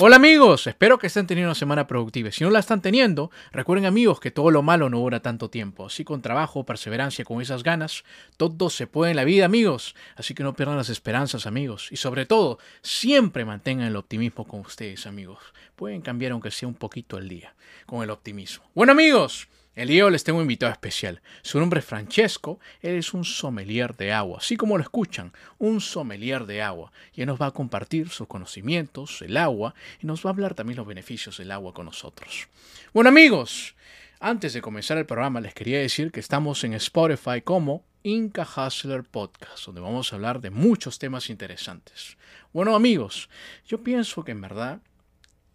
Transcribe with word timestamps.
Hola 0.00 0.14
amigos, 0.14 0.68
espero 0.68 0.96
que 0.96 1.08
estén 1.08 1.26
teniendo 1.26 1.48
una 1.48 1.56
semana 1.56 1.88
productiva. 1.88 2.30
Si 2.30 2.44
no 2.44 2.50
la 2.50 2.60
están 2.60 2.80
teniendo, 2.80 3.32
recuerden 3.50 3.84
amigos 3.84 4.20
que 4.20 4.30
todo 4.30 4.52
lo 4.52 4.62
malo 4.62 4.88
no 4.88 5.00
dura 5.00 5.18
tanto 5.18 5.50
tiempo. 5.50 5.86
Así 5.86 6.04
con 6.04 6.22
trabajo, 6.22 6.64
perseverancia, 6.64 7.24
con 7.24 7.42
esas 7.42 7.64
ganas, 7.64 8.04
todo 8.36 8.70
se 8.70 8.86
puede 8.86 9.10
en 9.10 9.16
la 9.16 9.24
vida 9.24 9.44
amigos. 9.44 9.96
Así 10.14 10.34
que 10.34 10.44
no 10.44 10.54
pierdan 10.54 10.76
las 10.76 10.88
esperanzas 10.88 11.48
amigos. 11.48 11.88
Y 11.90 11.96
sobre 11.96 12.26
todo, 12.26 12.60
siempre 12.80 13.44
mantengan 13.44 13.88
el 13.88 13.96
optimismo 13.96 14.46
con 14.46 14.60
ustedes 14.60 15.04
amigos. 15.04 15.40
Pueden 15.74 16.00
cambiar 16.00 16.30
aunque 16.30 16.52
sea 16.52 16.68
un 16.68 16.74
poquito 16.74 17.18
el 17.18 17.28
día 17.28 17.56
con 17.84 18.04
el 18.04 18.10
optimismo. 18.10 18.70
Bueno 18.76 18.92
amigos, 18.92 19.48
el 19.78 19.86
día 19.86 19.98
de 19.98 20.02
hoy 20.02 20.10
les 20.10 20.24
tengo 20.24 20.38
un 20.38 20.42
invitado 20.42 20.72
especial. 20.72 21.22
Su 21.42 21.60
nombre 21.60 21.78
es 21.78 21.86
Francesco. 21.86 22.58
Él 22.82 22.96
es 22.96 23.14
un 23.14 23.24
sommelier 23.24 23.96
de 23.96 24.12
agua, 24.12 24.38
así 24.38 24.56
como 24.56 24.76
lo 24.76 24.82
escuchan, 24.82 25.32
un 25.58 25.80
sommelier 25.80 26.46
de 26.46 26.62
agua. 26.62 26.90
Y 27.14 27.20
él 27.20 27.28
nos 27.28 27.40
va 27.40 27.46
a 27.46 27.50
compartir 27.52 28.08
sus 28.08 28.26
conocimientos, 28.26 29.22
el 29.22 29.36
agua, 29.36 29.76
y 30.02 30.06
nos 30.08 30.26
va 30.26 30.30
a 30.30 30.32
hablar 30.32 30.54
también 30.54 30.78
los 30.78 30.86
beneficios 30.86 31.38
del 31.38 31.52
agua 31.52 31.72
con 31.74 31.86
nosotros. 31.86 32.48
Bueno 32.92 33.10
amigos, 33.10 33.76
antes 34.18 34.52
de 34.52 34.62
comenzar 34.62 34.98
el 34.98 35.06
programa 35.06 35.40
les 35.40 35.54
quería 35.54 35.78
decir 35.78 36.10
que 36.10 36.18
estamos 36.18 36.64
en 36.64 36.74
Spotify 36.74 37.40
como 37.40 37.84
Inca 38.02 38.42
Hustler 38.42 39.04
Podcast, 39.04 39.66
donde 39.66 39.80
vamos 39.80 40.12
a 40.12 40.16
hablar 40.16 40.40
de 40.40 40.50
muchos 40.50 40.98
temas 40.98 41.30
interesantes. 41.30 42.16
Bueno 42.52 42.74
amigos, 42.74 43.28
yo 43.64 43.84
pienso 43.84 44.24
que 44.24 44.32
en 44.32 44.40
verdad 44.40 44.80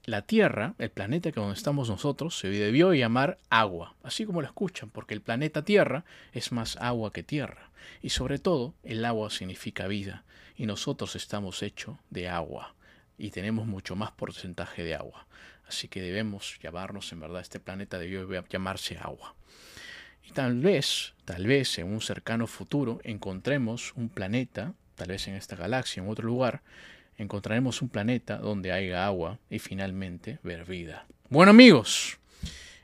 la 0.06 0.22
Tierra, 0.24 0.76
el 0.80 0.90
planeta 0.90 1.32
que 1.32 1.40
donde 1.40 1.56
estamos 1.56 1.90
nosotros, 1.90 2.38
se 2.38 2.50
debió 2.50 2.94
llamar 2.94 3.38
agua, 3.50 3.96
así 4.04 4.26
como 4.26 4.42
lo 4.42 4.48
escuchan, 4.48 4.90
porque 4.90 5.14
el 5.14 5.22
planeta 5.22 5.64
Tierra 5.64 6.04
es 6.34 6.52
más 6.52 6.78
agua 6.78 7.14
que 7.14 7.24
tierra. 7.24 7.72
Y 8.02 8.10
sobre 8.10 8.38
todo, 8.38 8.74
el 8.84 9.04
agua 9.06 9.30
significa 9.30 9.88
vida, 9.88 10.24
y 10.56 10.66
nosotros 10.66 11.16
estamos 11.16 11.64
hechos 11.64 11.98
de 12.10 12.28
agua, 12.28 12.76
y 13.18 13.32
tenemos 13.32 13.66
mucho 13.66 13.96
más 13.96 14.12
porcentaje 14.12 14.84
de 14.84 14.96
agua. 14.96 15.26
Así 15.68 15.88
que 15.88 16.02
debemos 16.02 16.60
llamarnos, 16.62 17.12
en 17.14 17.22
verdad, 17.22 17.42
este 17.42 17.60
planeta 17.60 17.98
debió 17.98 18.28
llamarse 18.50 18.98
agua. 18.98 19.36
Y 20.26 20.32
tal 20.32 20.60
vez, 20.60 21.14
tal 21.26 21.48
vez 21.48 21.78
en 21.80 21.92
un 21.92 22.02
cercano 22.02 22.48
futuro 22.48 23.00
encontremos 23.04 23.94
un 23.96 24.10
planeta, 24.10 24.74
tal 24.96 25.10
vez 25.10 25.28
en 25.28 25.36
esta 25.36 25.56
galaxia, 25.56 26.04
en 26.04 26.10
otro 26.10 26.28
lugar, 26.28 26.62
encontraremos 27.18 27.82
un 27.82 27.90
planeta 27.90 28.38
donde 28.38 28.72
haya 28.72 29.06
agua 29.06 29.40
y 29.50 29.60
finalmente 29.60 30.40
ver 30.44 30.66
vida. 30.66 31.06
Bueno 31.30 31.52
amigos, 31.52 32.20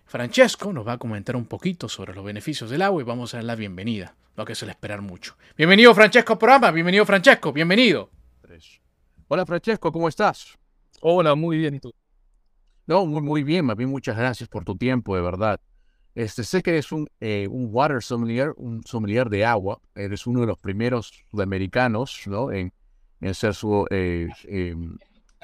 Francesco 0.05 0.73
nos 0.73 0.88
va 0.88 0.94
a 0.94 0.97
comentar 0.97 1.35
un 1.35 1.45
poquito 1.45 1.89
sobre 1.89 2.13
los 2.13 2.23
beneficios 2.23 2.69
del 2.69 2.81
agua 2.81 3.02
y 3.02 3.05
vamos 3.05 3.33
a 3.33 3.38
dar 3.38 3.45
la 3.45 3.55
bienvenida, 3.55 4.16
lo 4.35 4.45
que 4.45 4.55
suele 4.55 4.72
esperar 4.72 5.02
mucho. 5.02 5.35
Bienvenido 5.57 5.94
Francesco 5.94 6.33
al 6.33 6.39
programa, 6.39 6.72
bienvenido 6.72 7.05
Francesco, 7.05 7.53
bienvenido. 7.53 8.09
Hola 9.27 9.45
Francesco, 9.45 9.91
¿cómo 9.91 10.07
estás? 10.07 10.57
Hola, 11.02 11.35
muy 11.35 11.57
bien, 11.57 11.75
¿y 11.75 11.80
tú? 11.80 11.94
No, 12.88 13.05
muy, 13.05 13.22
muy 13.22 13.44
bien, 13.44 13.66
más 13.66 13.77
bien 13.77 13.89
muchas 13.89 14.17
gracias 14.17 14.50
por 14.50 14.66
tu 14.66 14.75
tiempo, 14.75 15.16
de 15.16 15.22
verdad. 15.22 15.59
Este, 16.16 16.44
sé 16.44 16.63
que 16.63 16.72
eres 16.72 16.91
un, 16.91 17.07
eh, 17.19 17.47
un 17.50 17.69
water 17.72 18.02
sommelier, 18.02 18.53
un 18.57 18.83
sommelier 18.83 19.30
de 19.30 19.45
agua. 19.45 19.80
Eres 19.94 20.25
uno 20.25 20.41
de 20.41 20.47
los 20.47 20.57
primeros 20.57 21.13
sudamericanos 21.30 22.23
¿no? 22.25 22.52
en, 22.52 22.73
en 23.22 23.34
ser 23.34 23.53
su 23.53 23.85
eh, 23.90 24.30
em, 24.46 24.97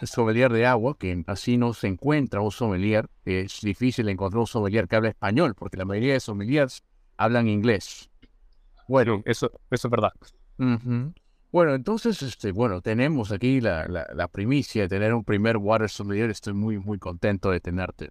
sommelier 0.04 0.52
de 0.52 0.66
agua, 0.66 0.98
que 0.98 1.24
así 1.28 1.58
no 1.58 1.74
se 1.74 1.88
encuentra 1.88 2.42
un 2.42 2.52
sommelier. 2.52 3.10
Es 3.26 3.62
difícil 3.62 4.10
encontrar 4.10 4.40
un 4.40 4.48
sommelier 4.48 4.88
que 4.88 4.96
hable 4.96 5.10
español, 5.10 5.56
porque 5.56 5.78
la 5.78 5.86
mayoría 5.86 6.14
de 6.14 6.20
sommeliers 6.20 6.84
hablan 7.18 7.48
inglés. 7.48 8.10
Bueno, 8.88 9.22
eso, 9.26 9.52
eso 9.72 9.88
es 9.88 9.92
verdad. 9.92 10.14
Bueno, 11.52 11.74
entonces, 11.74 12.22
este, 12.22 12.52
bueno, 12.52 12.82
tenemos 12.82 13.32
aquí 13.32 13.62
la, 13.62 13.88
la, 13.88 14.28
primicia 14.28 14.84
de 14.84 14.90
tener 14.90 15.14
un 15.14 15.24
primer 15.24 15.58
water 15.58 15.90
sommelier. 15.90 16.30
Estoy 16.30 16.54
muy, 16.54 16.78
muy 16.78 17.00
contento 17.00 17.50
de 17.50 17.62
tenerte. 17.62 18.10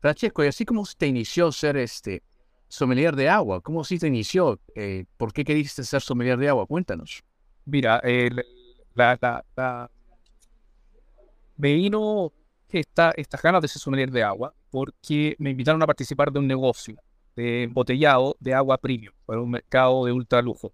Francesco, 0.00 0.44
y 0.44 0.48
así 0.48 0.64
como 0.64 0.84
te 0.98 1.06
inició 1.06 1.52
ser 1.52 1.76
este 1.76 2.22
sommelier 2.68 3.14
de 3.14 3.28
agua, 3.28 3.60
¿cómo 3.60 3.84
si 3.84 3.98
te 3.98 4.08
inició? 4.08 4.60
Eh, 4.74 5.04
¿Por 5.16 5.32
qué 5.32 5.44
queriste 5.44 5.84
ser 5.84 6.02
sommelier 6.02 6.36
de 6.38 6.48
agua? 6.48 6.66
Cuéntanos. 6.66 7.22
Mira, 7.66 8.02
la, 8.94 9.90
me 11.56 11.74
vino 11.74 12.32
esta, 12.68 13.12
estas 13.16 13.42
ganas 13.42 13.62
de 13.62 13.68
ser 13.68 13.80
sommelier 13.80 14.10
de 14.10 14.22
agua 14.22 14.54
porque 14.70 15.36
me 15.38 15.50
invitaron 15.50 15.82
a 15.82 15.86
participar 15.86 16.32
de 16.32 16.40
un 16.40 16.46
negocio 16.46 16.96
de 17.36 17.64
embotellado 17.64 18.36
de 18.40 18.54
agua 18.54 18.78
premium 18.78 19.14
para 19.26 19.40
un 19.40 19.50
mercado 19.50 20.04
de 20.04 20.12
ultra 20.12 20.42
lujo. 20.42 20.72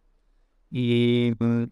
Y 0.70 1.32
mm, 1.38 1.62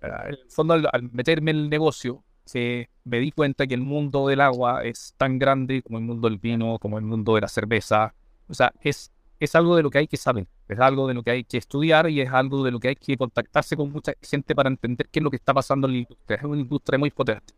en 0.00 0.12
el 0.28 0.38
fondo, 0.48 0.74
al, 0.74 1.02
meterme 1.12 1.50
en 1.50 1.56
el 1.58 1.70
negocio, 1.70 2.24
se, 2.44 2.88
me 3.04 3.18
di 3.18 3.30
cuenta 3.32 3.66
que 3.66 3.74
el 3.74 3.82
mundo 3.82 4.28
del 4.28 4.40
agua 4.40 4.84
es 4.84 5.14
tan 5.16 5.38
grande 5.38 5.82
como 5.82 5.98
el 5.98 6.04
mundo 6.04 6.28
del 6.28 6.38
vino, 6.38 6.78
como 6.78 6.98
el 6.98 7.04
mundo 7.04 7.34
de 7.34 7.42
la 7.42 7.48
cerveza. 7.48 8.14
O 8.48 8.54
sea, 8.54 8.72
es 8.80 9.12
es 9.40 9.54
algo 9.54 9.76
de 9.76 9.82
lo 9.82 9.90
que 9.90 9.98
hay 9.98 10.08
que 10.08 10.16
saber, 10.16 10.46
es 10.68 10.78
algo 10.80 11.06
de 11.06 11.14
lo 11.14 11.22
que 11.22 11.30
hay 11.30 11.44
que 11.44 11.58
estudiar 11.58 12.10
y 12.10 12.20
es 12.20 12.30
algo 12.30 12.64
de 12.64 12.70
lo 12.72 12.80
que 12.80 12.88
hay 12.88 12.96
que 12.96 13.16
contactarse 13.16 13.76
con 13.76 13.90
mucha 13.92 14.12
gente 14.20 14.54
para 14.54 14.68
entender 14.68 15.08
qué 15.08 15.20
es 15.20 15.22
lo 15.22 15.30
que 15.30 15.36
está 15.36 15.54
pasando 15.54 15.86
en 15.86 15.92
la 15.94 15.98
industria. 16.00 16.36
Es 16.38 16.44
una 16.44 16.60
industria 16.60 16.98
muy 16.98 17.10
potente. 17.10 17.54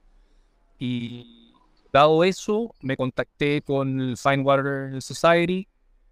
Y 0.78 1.54
dado 1.92 2.22
eso, 2.24 2.74
me 2.82 2.96
contacté 2.96 3.62
con 3.62 4.00
el 4.00 4.16
Fine 4.16 4.42
Water 4.42 5.02
Society 5.02 5.66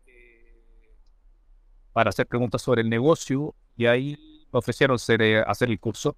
eh, 0.06 0.54
para 1.92 2.10
hacer 2.10 2.26
preguntas 2.26 2.62
sobre 2.62 2.82
el 2.82 2.88
negocio 2.88 3.54
y 3.76 3.86
ahí 3.86 4.46
me 4.52 4.58
ofrecieron 4.58 4.94
hacer, 4.94 5.20
eh, 5.20 5.40
hacer 5.46 5.68
el 5.70 5.78
curso, 5.78 6.16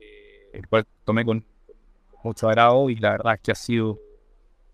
eh, 0.00 0.50
el 0.52 0.68
cual 0.68 0.86
tomé 1.04 1.24
con 1.24 1.44
mucho 2.24 2.48
agrado 2.48 2.90
y 2.90 2.96
la 2.96 3.12
verdad 3.12 3.34
es 3.34 3.40
que 3.40 3.52
ha 3.52 3.56
sido 3.56 4.00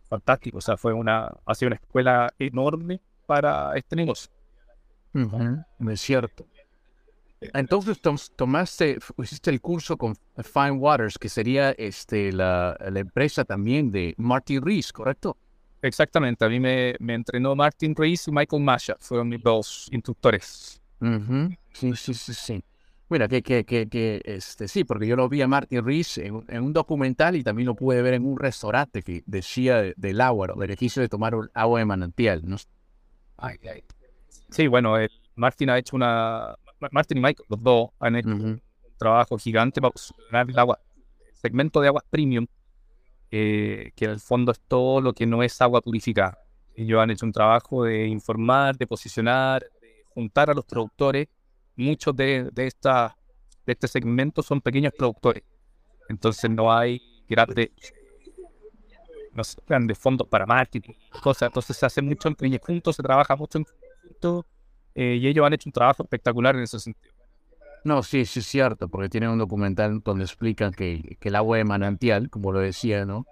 fantástico. 0.09 0.59
O 0.59 0.61
sea, 0.63 0.79
fue 0.79 0.95
una, 0.95 1.31
ha 1.45 1.55
sido 1.55 1.69
una 1.69 1.77
escuela 1.77 2.33
enorme 2.39 3.01
para 3.31 3.77
este 3.77 3.95
negocio. 3.95 4.29
Es 5.89 6.01
cierto. 6.01 6.45
Entonces 7.41 8.01
tomaste, 8.35 8.99
hiciste 9.23 9.51
el 9.51 9.61
curso 9.61 9.97
con 9.97 10.17
Fine 10.37 10.73
Waters, 10.73 11.17
que 11.17 11.29
sería 11.29 11.71
este, 11.71 12.33
la, 12.33 12.77
la 12.91 12.99
empresa 12.99 13.45
también 13.45 13.93
de 13.93 14.15
Martin 14.19 14.61
Rees, 14.61 14.93
¿correcto? 14.93 15.37
Exactamente, 15.81 16.45
a 16.45 16.49
mí 16.49 16.59
me, 16.59 16.97
me 16.99 17.15
entrenó 17.15 17.55
Martin 17.55 17.95
Rees 17.95 18.27
y 18.27 18.33
Michael 18.33 18.65
Masha, 18.65 18.97
fueron 18.99 19.29
mis 19.29 19.41
dos 19.41 19.89
instructores. 19.93 20.83
Sí, 21.73 21.95
sí, 21.95 22.15
sí, 22.15 22.35
sí. 22.35 22.65
Mira, 23.09 23.29
que, 23.29 23.43
que, 23.43 23.65
que, 23.65 23.89
que, 23.89 24.21
este, 24.25 24.67
sí, 24.67 24.83
porque 24.83 25.07
yo 25.07 25.15
lo 25.15 25.29
vi 25.29 25.41
a 25.41 25.47
Martin 25.47 25.85
Rees 25.85 26.19
en, 26.19 26.45
en, 26.49 26.65
un 26.65 26.73
documental 26.73 27.37
y 27.37 27.45
también 27.45 27.67
lo 27.67 27.77
pude 27.77 28.03
ver 28.03 28.15
en 28.15 28.27
un 28.27 28.37
restaurante 28.41 29.03
que 29.03 29.23
decía 29.25 29.83
del 29.97 30.21
agua, 30.21 30.49
el 30.49 30.59
beneficio 30.59 31.01
de 31.01 31.09
tomar 31.09 31.35
agua 31.55 31.79
de 31.79 31.85
manantial. 31.85 32.43
¿no? 32.45 32.57
Sí, 34.51 34.67
bueno, 34.67 34.97
Martin 35.37 35.71
ha 35.71 35.79
hecho 35.79 35.97
una. 35.97 36.55
Martin 36.93 37.19
y 37.19 37.21
Mike, 37.21 37.43
los 37.49 37.63
dos, 37.63 37.91
han 37.99 38.17
hecho 38.17 38.29
un 38.29 38.63
trabajo 38.99 39.37
gigante 39.39 39.81
para 39.81 39.93
posicionar 39.93 40.49
el 40.49 40.59
agua, 40.59 40.81
el 41.29 41.37
segmento 41.37 41.81
de 41.81 41.89
aguas 41.89 42.05
premium, 42.09 42.47
eh, 43.31 43.93
que 43.95 44.07
en 44.07 44.13
el 44.13 44.21
fondo 44.21 44.53
es 44.53 44.61
todo 44.61 45.01
lo 45.01 45.13
que 45.13 45.27
no 45.27 45.43
es 45.43 45.61
agua 45.61 45.81
purificada. 45.81 46.39
Ellos 46.75 47.01
han 47.01 47.11
hecho 47.11 47.27
un 47.27 47.33
trabajo 47.33 47.85
de 47.85 48.07
informar, 48.07 48.77
de 48.77 48.87
posicionar, 48.87 49.63
de 49.81 50.05
juntar 50.15 50.51
a 50.51 50.55
los 50.55 50.65
productores. 50.65 51.29
Muchos 51.77 52.17
de, 52.17 52.49
de, 52.53 52.67
esta, 52.67 53.17
de 53.67 53.73
este 53.73 53.89
segmento 53.89 54.43
son 54.43 54.61
pequeños 54.61 54.93
productores. 54.97 55.43
Entonces 56.09 56.51
no 56.51 56.73
hay 56.73 57.01
grandes 57.29 57.71
no 59.41 59.45
sé, 59.45 59.59
grandes 59.67 59.99
fondos 59.99 60.29
para 60.29 60.45
marketing, 60.45 60.93
cosas. 61.23 61.49
Entonces 61.49 61.77
se 61.77 61.87
hace 61.87 62.03
mucho 62.03 62.29
en 62.29 62.35
conjunto, 62.35 62.93
se 62.93 63.03
trabaja 63.03 63.35
mucho 63.37 63.59
en 63.59 63.65
conjunto 63.65 64.47
eh, 64.95 65.19
y 65.21 65.27
ellos 65.27 65.47
han 65.47 65.55
hecho 65.55 65.69
un 65.69 65.73
trabajo 65.73 66.03
espectacular 66.03 66.57
en 66.57 66.63
ese 66.63 66.79
sentido. 66.79 67.15
No, 67.85 68.03
sí, 68.03 68.27
sí 68.27 68.41
es 68.41 68.47
cierto, 68.47 68.89
porque 68.89 69.09
tienen 69.09 69.31
un 69.31 69.39
documental 69.39 70.01
donde 70.05 70.25
explican 70.25 70.73
que, 70.73 71.17
que 71.19 71.29
el 71.31 71.37
agua 71.37 71.57
de 71.57 71.65
manantial, 71.65 72.29
como 72.29 72.53
lo 72.53 72.61
decía, 72.61 73.07
¿no? 73.07 73.25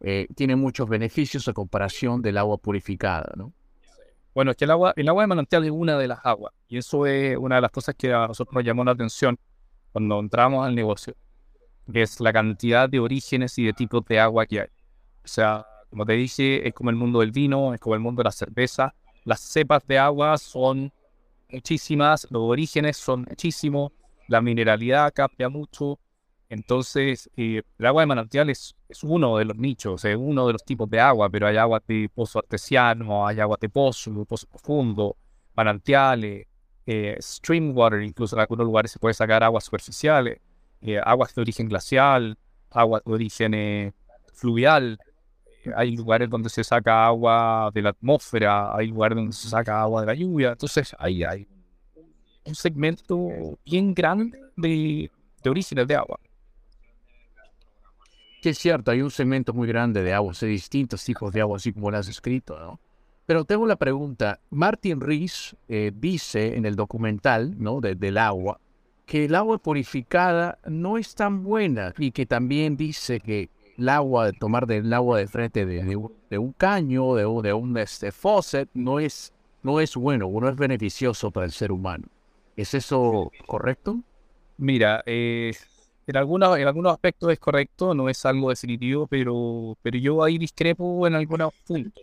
Eh, 0.00 0.28
tiene 0.36 0.54
muchos 0.54 0.88
beneficios 0.88 1.48
a 1.48 1.52
comparación 1.52 2.22
del 2.22 2.38
agua 2.38 2.58
purificada, 2.58 3.32
¿no? 3.36 3.52
Bueno, 4.32 4.52
es 4.52 4.56
que 4.56 4.66
el 4.66 4.70
agua, 4.70 4.92
el 4.94 5.08
agua 5.08 5.24
de 5.24 5.26
manantial 5.26 5.64
es 5.64 5.72
una 5.72 5.98
de 5.98 6.06
las 6.06 6.20
aguas, 6.22 6.52
y 6.68 6.78
eso 6.78 7.06
es 7.06 7.36
una 7.36 7.56
de 7.56 7.62
las 7.62 7.72
cosas 7.72 7.96
que 7.96 8.12
a 8.12 8.28
nosotros 8.28 8.54
nos 8.54 8.64
llamó 8.64 8.84
la 8.84 8.92
atención 8.92 9.36
cuando 9.90 10.20
entramos 10.20 10.64
al 10.64 10.76
negocio, 10.76 11.16
que 11.92 12.02
es 12.02 12.20
la 12.20 12.32
cantidad 12.32 12.88
de 12.88 13.00
orígenes 13.00 13.58
y 13.58 13.64
de 13.64 13.72
tipos 13.72 14.04
de 14.04 14.20
agua 14.20 14.46
que 14.46 14.60
hay. 14.60 14.75
O 15.26 15.28
sea, 15.28 15.66
como 15.90 16.06
te 16.06 16.12
dije, 16.12 16.66
es 16.68 16.72
como 16.72 16.90
el 16.90 16.96
mundo 16.96 17.18
del 17.18 17.32
vino, 17.32 17.74
es 17.74 17.80
como 17.80 17.96
el 17.96 18.00
mundo 18.00 18.20
de 18.20 18.24
la 18.24 18.32
cerveza. 18.32 18.94
las 19.24 19.40
cepas 19.40 19.84
de 19.88 19.98
agua 19.98 20.38
son 20.38 20.92
muchísimas, 21.50 22.28
los 22.30 22.42
orígenes 22.42 22.96
son 22.96 23.26
muchísimos, 23.28 23.90
la 24.28 24.40
mineralidad 24.40 25.12
cambia 25.12 25.48
mucho. 25.48 25.98
Entonces, 26.48 27.28
eh, 27.36 27.62
el 27.76 27.86
agua 27.86 28.02
de 28.02 28.06
manantial 28.06 28.50
es, 28.50 28.76
uno 29.02 29.36
de 29.38 29.46
los 29.46 29.56
nichos, 29.56 30.04
es 30.04 30.16
uno 30.16 30.46
de 30.46 30.52
los 30.52 30.64
tipos 30.64 30.88
de 30.88 31.00
agua, 31.00 31.28
pero 31.28 31.48
hay 31.48 31.56
agua 31.56 31.82
de 31.88 32.08
pozo 32.14 32.38
artesiano, 32.38 33.26
hay 33.26 33.40
agua 33.40 33.58
de 33.60 33.68
pozo, 33.68 34.24
pozo 34.26 34.46
profundo, 34.46 35.16
manantiales, 35.56 36.46
eh, 36.86 37.16
stream 37.20 37.76
water, 37.76 38.00
incluso 38.00 38.36
en 38.36 38.42
algunos 38.42 38.64
lugares 38.64 38.92
se 38.92 39.00
puede 39.00 39.14
sacar 39.14 39.42
aguas 39.42 39.64
superficiales, 39.64 40.38
eh, 40.82 41.00
aguas 41.02 41.34
de 41.34 41.40
origen 41.40 41.68
glacial, 41.68 42.38
aguas 42.70 43.02
de 43.04 43.12
origen 43.12 43.94
fluvial. 44.32 45.00
Hay 45.74 45.96
lugares 45.96 46.28
donde 46.28 46.48
se 46.48 46.62
saca 46.62 47.06
agua 47.06 47.70
de 47.72 47.82
la 47.82 47.90
atmósfera, 47.90 48.76
hay 48.76 48.88
lugares 48.88 49.16
donde 49.16 49.32
se 49.32 49.48
saca 49.48 49.80
agua 49.80 50.02
de 50.02 50.06
la 50.06 50.14
lluvia. 50.14 50.52
Entonces, 50.52 50.94
ahí 50.98 51.24
hay 51.24 51.46
un 52.44 52.54
segmento 52.54 53.28
bien 53.64 53.94
grande 53.94 54.38
de, 54.56 55.10
de 55.42 55.50
orígenes 55.50 55.86
de 55.86 55.96
agua. 55.96 56.18
Que 58.40 58.50
es 58.50 58.58
cierto, 58.58 58.90
hay 58.90 59.02
un 59.02 59.10
segmento 59.10 59.52
muy 59.52 59.66
grande 59.66 60.02
de 60.02 60.12
aguas, 60.12 60.40
de 60.40 60.46
distintos 60.46 61.02
tipos 61.04 61.32
de 61.32 61.40
agua, 61.40 61.56
así 61.56 61.72
como 61.72 61.90
lo 61.90 61.98
has 61.98 62.08
escrito, 62.08 62.58
¿no? 62.58 62.78
Pero 63.26 63.44
tengo 63.44 63.66
la 63.66 63.74
pregunta, 63.74 64.38
Martin 64.50 65.00
Rees 65.00 65.56
eh, 65.68 65.90
dice 65.92 66.56
en 66.56 66.64
el 66.64 66.76
documental, 66.76 67.56
¿no? 67.58 67.80
del 67.80 68.18
agua, 68.18 68.60
que 69.04 69.24
el 69.24 69.34
agua 69.34 69.58
purificada 69.58 70.58
no 70.64 70.96
es 70.96 71.16
tan 71.16 71.42
buena 71.42 71.92
y 71.98 72.12
que 72.12 72.24
también 72.24 72.76
dice 72.76 73.18
que 73.18 73.50
el 73.76 73.88
agua, 73.88 74.32
tomar 74.32 74.66
del 74.66 74.92
agua 74.92 75.18
de 75.18 75.26
frente 75.26 75.66
de, 75.66 75.96
un 76.38 76.52
caño, 76.52 77.14
de, 77.14 77.22
de 77.22 77.52
un 77.52 77.76
este, 77.78 78.12
faucet, 78.12 78.68
no 78.74 79.00
es, 79.00 79.32
no 79.62 79.80
es 79.80 79.94
bueno, 79.96 80.28
no 80.28 80.48
es 80.48 80.56
beneficioso 80.56 81.30
para 81.30 81.46
el 81.46 81.52
ser 81.52 81.72
humano. 81.72 82.06
¿Es 82.56 82.72
eso 82.74 83.30
correcto? 83.46 84.00
Mira, 84.56 85.02
eh, 85.04 85.52
en, 86.06 86.16
algunos, 86.16 86.58
en 86.58 86.66
algunos 86.66 86.92
aspectos 86.92 87.30
es 87.30 87.38
correcto, 87.38 87.94
no 87.94 88.08
es 88.08 88.24
algo 88.24 88.48
definitivo, 88.48 89.06
pero, 89.06 89.76
pero 89.82 89.98
yo 89.98 90.24
ahí 90.24 90.38
discrepo 90.38 91.06
en 91.06 91.14
algunos 91.14 91.52
puntos. 91.66 92.02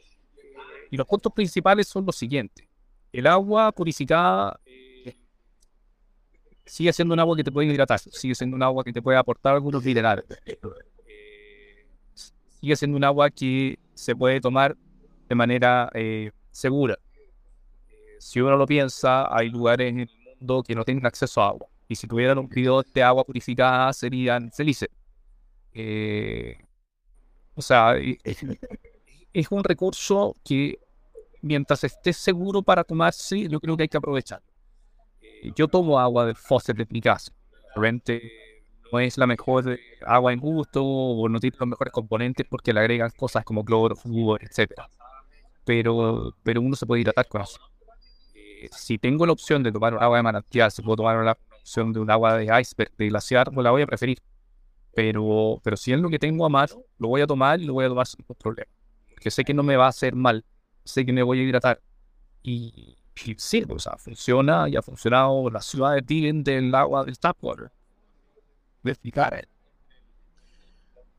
Y 0.92 0.98
los 0.98 1.08
puntos 1.08 1.34
principales 1.34 1.88
son 1.88 2.06
los 2.06 2.16
siguientes. 2.16 2.68
El 3.12 3.26
agua 3.26 3.72
purificada 3.72 4.60
eh, 4.66 5.16
sigue 6.66 6.94
siendo 6.94 7.16
un 7.16 7.20
agua 7.20 7.36
que 7.36 7.44
te 7.44 7.52
puede 7.52 7.68
hidratar, 7.68 8.00
sigue 8.00 8.36
siendo 8.36 8.56
un 8.56 8.64
agua 8.64 8.84
que 8.84 8.94
te 8.94 9.02
puede 9.02 9.18
aportar 9.18 9.56
algunos 9.56 9.84
minerales. 9.84 10.26
Eh, 12.64 12.66
sigue 12.66 12.76
siendo 12.78 12.98
un 12.98 13.04
agua 13.04 13.30
que 13.30 13.78
se 13.94 14.16
puede 14.16 14.40
tomar 14.40 14.78
de 15.28 15.36
manera 15.36 15.92
segura. 16.52 16.98
si 18.20 18.40
uno 18.40 18.56
lo 18.56 18.66
piensa, 18.66 19.28
hay 19.36 19.50
lugares 19.50 19.90
en 19.90 20.00
el 20.00 20.10
que 20.66 20.76
no 20.76 20.86
tienen 20.86 21.06
acceso 21.06 21.42
a 21.42 21.50
agua. 21.50 21.68
Y 21.90 21.96
si 21.96 22.08
tuvieran 22.08 22.38
un 22.38 22.48
bidón 22.48 22.86
de 22.94 23.04
agua 23.04 23.26
purificada, 23.26 23.92
serían 23.92 24.50
felices. 24.52 24.90
Eh, 25.74 26.58
o 27.56 27.62
sea, 27.62 27.96
es 29.34 29.52
un 29.52 29.64
recurso 29.64 30.36
que 30.44 30.80
mientras 31.42 31.84
esté 31.84 32.14
seguro 32.14 32.62
para 32.62 32.84
tomarse, 32.84 33.50
yo 33.50 33.60
creo 33.60 33.76
que 33.76 33.84
hay 33.84 33.90
que 33.90 33.98
aprovechar. 33.98 34.42
Eh, 35.22 35.52
yo 35.56 35.68
tomo 35.68 36.00
agua 36.00 36.26
del 36.26 36.36
fóssil 36.36 36.76
de 36.76 36.88
mi 36.90 37.02
casa. 37.02 37.34
Realmente 37.76 38.53
no 38.94 39.00
es 39.00 39.18
la 39.18 39.28
mejor 39.28 39.80
agua 40.06 40.32
en 40.32 40.40
gusto 40.40 40.86
o 40.86 41.28
no 41.28 41.40
tiene 41.40 41.58
los 41.60 41.68
mejores 41.68 41.92
componentes 41.92 42.46
porque 42.50 42.72
le 42.72 42.80
agregan 42.80 43.12
cosas 43.18 43.44
como 43.44 43.66
cloro, 43.66 43.96
flúor, 43.96 44.42
etc. 44.44 44.72
Pero, 45.66 46.36
pero 46.44 46.62
uno 46.62 46.76
se 46.76 46.86
puede 46.86 47.02
hidratar 47.02 47.28
con 47.28 47.42
eso 47.42 47.60
si 48.72 48.98
tengo 48.98 49.26
la 49.26 49.34
opción 49.34 49.64
de 49.64 49.72
tomar 49.72 49.96
agua 50.02 50.18
de 50.18 50.24
manantial, 50.24 50.72
si 50.72 50.82
puedo 50.82 50.98
tomar 50.98 51.24
la 51.24 51.38
opción 51.60 51.94
de 51.94 52.00
un 52.00 52.10
agua 52.10 52.38
de 52.38 52.46
iceberg, 52.62 52.92
de 52.98 53.08
glaciar, 53.08 53.52
pues 53.52 53.64
la 53.64 53.72
voy 53.72 53.82
a 53.82 53.88
preferir. 53.88 54.20
Pero, 54.96 55.60
pero 55.64 55.76
si 55.76 55.92
es 55.92 56.00
lo 56.00 56.10
que 56.10 56.20
tengo 56.20 56.46
a 56.46 56.50
mano, 56.50 56.84
lo 57.00 57.08
voy 57.08 57.22
a 57.22 57.28
tomar 57.28 57.60
y 57.60 57.66
lo 57.66 57.74
voy 57.74 57.86
a 57.86 57.90
tomar 57.90 58.06
sin 58.06 58.20
ningún 58.20 58.36
problema. 58.38 58.72
Porque 59.10 59.32
sé 59.32 59.44
que 59.44 59.54
no 59.54 59.64
me 59.64 59.76
va 59.76 59.86
a 59.86 59.90
hacer 59.90 60.16
mal, 60.16 60.46
sé 60.84 61.06
que 61.06 61.14
me 61.14 61.24
voy 61.24 61.40
a 61.40 61.44
hidratar. 61.44 61.82
Y, 62.44 62.98
sí, 63.38 63.64
o 63.68 63.80
sea, 63.80 63.98
funciona 63.98 64.70
y 64.70 64.76
ha 64.76 64.82
funcionado. 64.82 65.50
Las 65.50 65.66
ciudades 65.66 66.06
viven 66.06 66.44
del 66.44 66.74
agua 66.76 67.04
del 67.06 67.18
tap 67.18 67.38
water. 67.42 67.72
De 68.84 69.48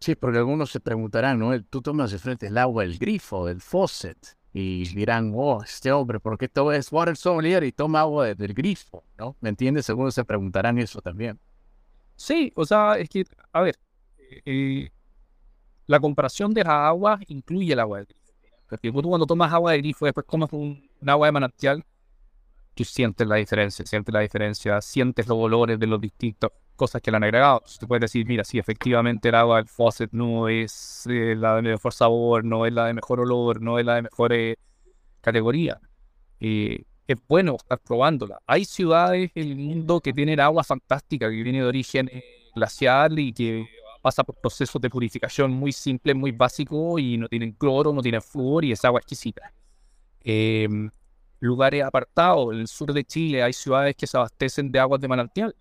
Sí, 0.00 0.14
porque 0.14 0.38
algunos 0.38 0.70
se 0.70 0.80
preguntarán, 0.80 1.38
¿no? 1.38 1.58
Tú 1.64 1.80
tomas 1.80 2.10
de 2.10 2.18
frente 2.18 2.48
el 2.48 2.58
agua 2.58 2.82
del 2.82 2.98
grifo, 2.98 3.46
del 3.46 3.60
faucet 3.60 4.36
y 4.52 4.86
dirán, 4.94 5.32
oh, 5.34 5.62
este 5.64 5.90
hombre, 5.90 6.20
¿por 6.20 6.38
qué 6.38 6.48
todo 6.48 6.72
es 6.72 6.92
water 6.92 7.16
sommelier 7.16 7.64
y 7.64 7.72
toma 7.72 8.00
agua 8.00 8.34
del 8.34 8.54
grifo? 8.54 9.02
¿No? 9.18 9.36
¿Me 9.40 9.48
entiendes? 9.48 9.86
Seguro 9.86 10.10
se 10.12 10.24
preguntarán 10.24 10.78
eso 10.78 11.00
también. 11.00 11.40
Sí, 12.14 12.52
o 12.54 12.64
sea, 12.64 12.96
es 12.98 13.08
que, 13.08 13.24
a 13.52 13.62
ver, 13.62 13.76
eh, 14.44 14.90
la 15.86 15.98
comparación 15.98 16.54
de 16.54 16.62
la 16.64 16.86
agua 16.86 17.18
incluye 17.26 17.72
el 17.72 17.80
agua 17.80 17.98
del 17.98 18.06
grifo. 18.06 18.32
Porque 18.68 18.92
tú 18.92 19.08
cuando 19.08 19.26
tomas 19.26 19.52
agua 19.52 19.72
del 19.72 19.82
grifo 19.82 20.04
después 20.04 20.24
comes 20.26 20.52
un, 20.52 20.88
agua 21.04 21.26
de 21.26 21.32
manantial, 21.32 21.84
tú 22.74 22.84
sientes 22.84 23.26
la 23.26 23.36
diferencia, 23.36 23.86
sientes 23.86 24.12
la 24.12 24.20
diferencia, 24.20 24.80
sientes 24.80 25.26
los 25.28 25.38
olores 25.38 25.78
de 25.78 25.86
los 25.86 26.00
distintos 26.00 26.50
cosas 26.76 27.00
que 27.00 27.10
le 27.10 27.16
han 27.16 27.24
agregado. 27.24 27.62
Tú 27.78 27.86
puedes 27.86 28.02
decir, 28.02 28.26
mira, 28.26 28.44
sí, 28.44 28.58
efectivamente 28.58 29.28
el 29.28 29.34
agua 29.36 29.58
del 29.58 29.68
faucet 29.68 30.10
no 30.12 30.48
es 30.48 31.06
eh, 31.08 31.34
la 31.36 31.56
de 31.56 31.62
mejor 31.62 31.92
sabor, 31.92 32.44
no 32.44 32.66
es 32.66 32.72
la 32.72 32.86
de 32.86 32.94
mejor 32.94 33.20
olor, 33.20 33.60
no 33.60 33.78
es 33.78 33.86
la 33.86 33.96
de 33.96 34.02
mejor 34.02 34.32
eh, 34.32 34.56
categoría. 35.20 35.80
Eh, 36.40 36.84
es 37.06 37.16
bueno 37.28 37.56
estar 37.56 37.78
probándola. 37.78 38.38
Hay 38.46 38.64
ciudades 38.64 39.30
en 39.34 39.48
el 39.48 39.56
mundo 39.56 40.00
que 40.00 40.12
tienen 40.12 40.40
agua 40.40 40.64
fantástica, 40.64 41.28
que 41.28 41.42
viene 41.42 41.60
de 41.60 41.66
origen 41.66 42.10
glacial 42.54 43.18
y 43.18 43.32
que 43.32 43.66
pasa 44.02 44.24
por 44.24 44.36
procesos 44.36 44.80
de 44.80 44.90
purificación 44.90 45.50
muy 45.52 45.72
simples, 45.72 46.14
muy 46.16 46.32
básicos 46.32 47.00
y 47.00 47.16
no 47.16 47.28
tienen 47.28 47.52
cloro, 47.52 47.92
no 47.92 48.02
tienen 48.02 48.22
flúor 48.22 48.64
y 48.64 48.72
es 48.72 48.84
agua 48.84 49.00
exquisita. 49.00 49.52
Lugares 51.44 51.84
apartados, 51.84 52.54
en 52.54 52.60
el 52.60 52.68
sur 52.68 52.92
de 52.92 53.04
Chile 53.04 53.42
hay 53.42 53.52
ciudades 53.52 53.94
que 53.96 54.06
se 54.06 54.16
abastecen 54.16 54.72
de 54.72 54.78
aguas 54.78 54.98
de 55.00 55.08
manantial 55.08 55.54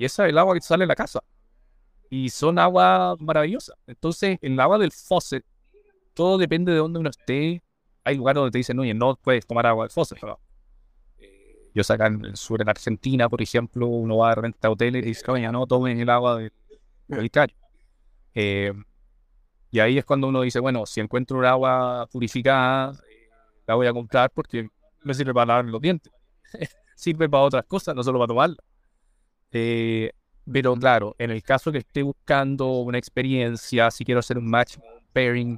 y 0.00 0.04
esa 0.04 0.24
es 0.24 0.30
el 0.30 0.38
agua 0.38 0.54
que 0.54 0.62
sale 0.62 0.84
de 0.84 0.88
la 0.88 0.94
casa. 0.94 1.22
Y 2.08 2.30
son 2.30 2.58
agua 2.58 3.16
maravillosa. 3.20 3.74
Entonces, 3.86 4.38
el 4.40 4.58
agua 4.58 4.78
del 4.78 4.92
faucet, 4.92 5.44
todo 6.14 6.38
depende 6.38 6.72
de 6.72 6.78
dónde 6.78 6.98
uno 7.00 7.10
esté. 7.10 7.62
Hay 8.04 8.16
lugares 8.16 8.36
donde 8.36 8.50
te 8.50 8.58
dicen, 8.58 8.78
oye, 8.78 8.94
no 8.94 9.16
puedes 9.16 9.46
tomar 9.46 9.66
agua 9.66 9.84
del 9.84 9.90
faucet. 9.90 10.18
Eh, 11.18 11.70
yo 11.74 11.82
acá 11.86 12.06
en 12.06 12.24
el 12.24 12.36
sur, 12.36 12.62
en 12.62 12.70
Argentina, 12.70 13.28
por 13.28 13.42
ejemplo, 13.42 13.86
uno 13.88 14.16
va 14.16 14.32
a 14.32 14.34
rentar 14.36 14.70
hoteles 14.70 15.04
y 15.04 15.08
dice, 15.08 15.30
oye, 15.30 15.52
no 15.52 15.66
tomen 15.66 16.00
el 16.00 16.08
agua 16.08 16.38
del, 16.38 16.52
del 17.08 17.30
eh, 18.34 18.72
y 19.70 19.80
ahí 19.80 19.98
es 19.98 20.04
cuando 20.06 20.28
uno 20.28 20.40
dice, 20.40 20.60
bueno, 20.60 20.86
si 20.86 21.00
encuentro 21.00 21.38
un 21.38 21.44
agua 21.44 22.08
purificada, 22.10 22.92
la 23.70 23.76
voy 23.76 23.86
a 23.86 23.92
comprar 23.92 24.32
porque 24.32 24.68
me 25.04 25.14
sirve 25.14 25.32
para 25.32 25.46
lavar 25.46 25.64
los 25.66 25.80
dientes. 25.80 26.12
sirve 26.96 27.28
para 27.28 27.44
otras 27.44 27.64
cosas, 27.66 27.94
no 27.94 28.02
solo 28.02 28.18
para 28.18 28.26
tomarla. 28.26 28.56
Eh, 29.52 30.10
pero 30.50 30.74
claro, 30.74 31.14
en 31.18 31.30
el 31.30 31.40
caso 31.44 31.70
que 31.70 31.78
esté 31.78 32.02
buscando 32.02 32.80
una 32.80 32.98
experiencia, 32.98 33.92
si 33.92 34.04
quiero 34.04 34.18
hacer 34.18 34.38
un 34.38 34.50
match, 34.50 34.78
pairing 35.12 35.56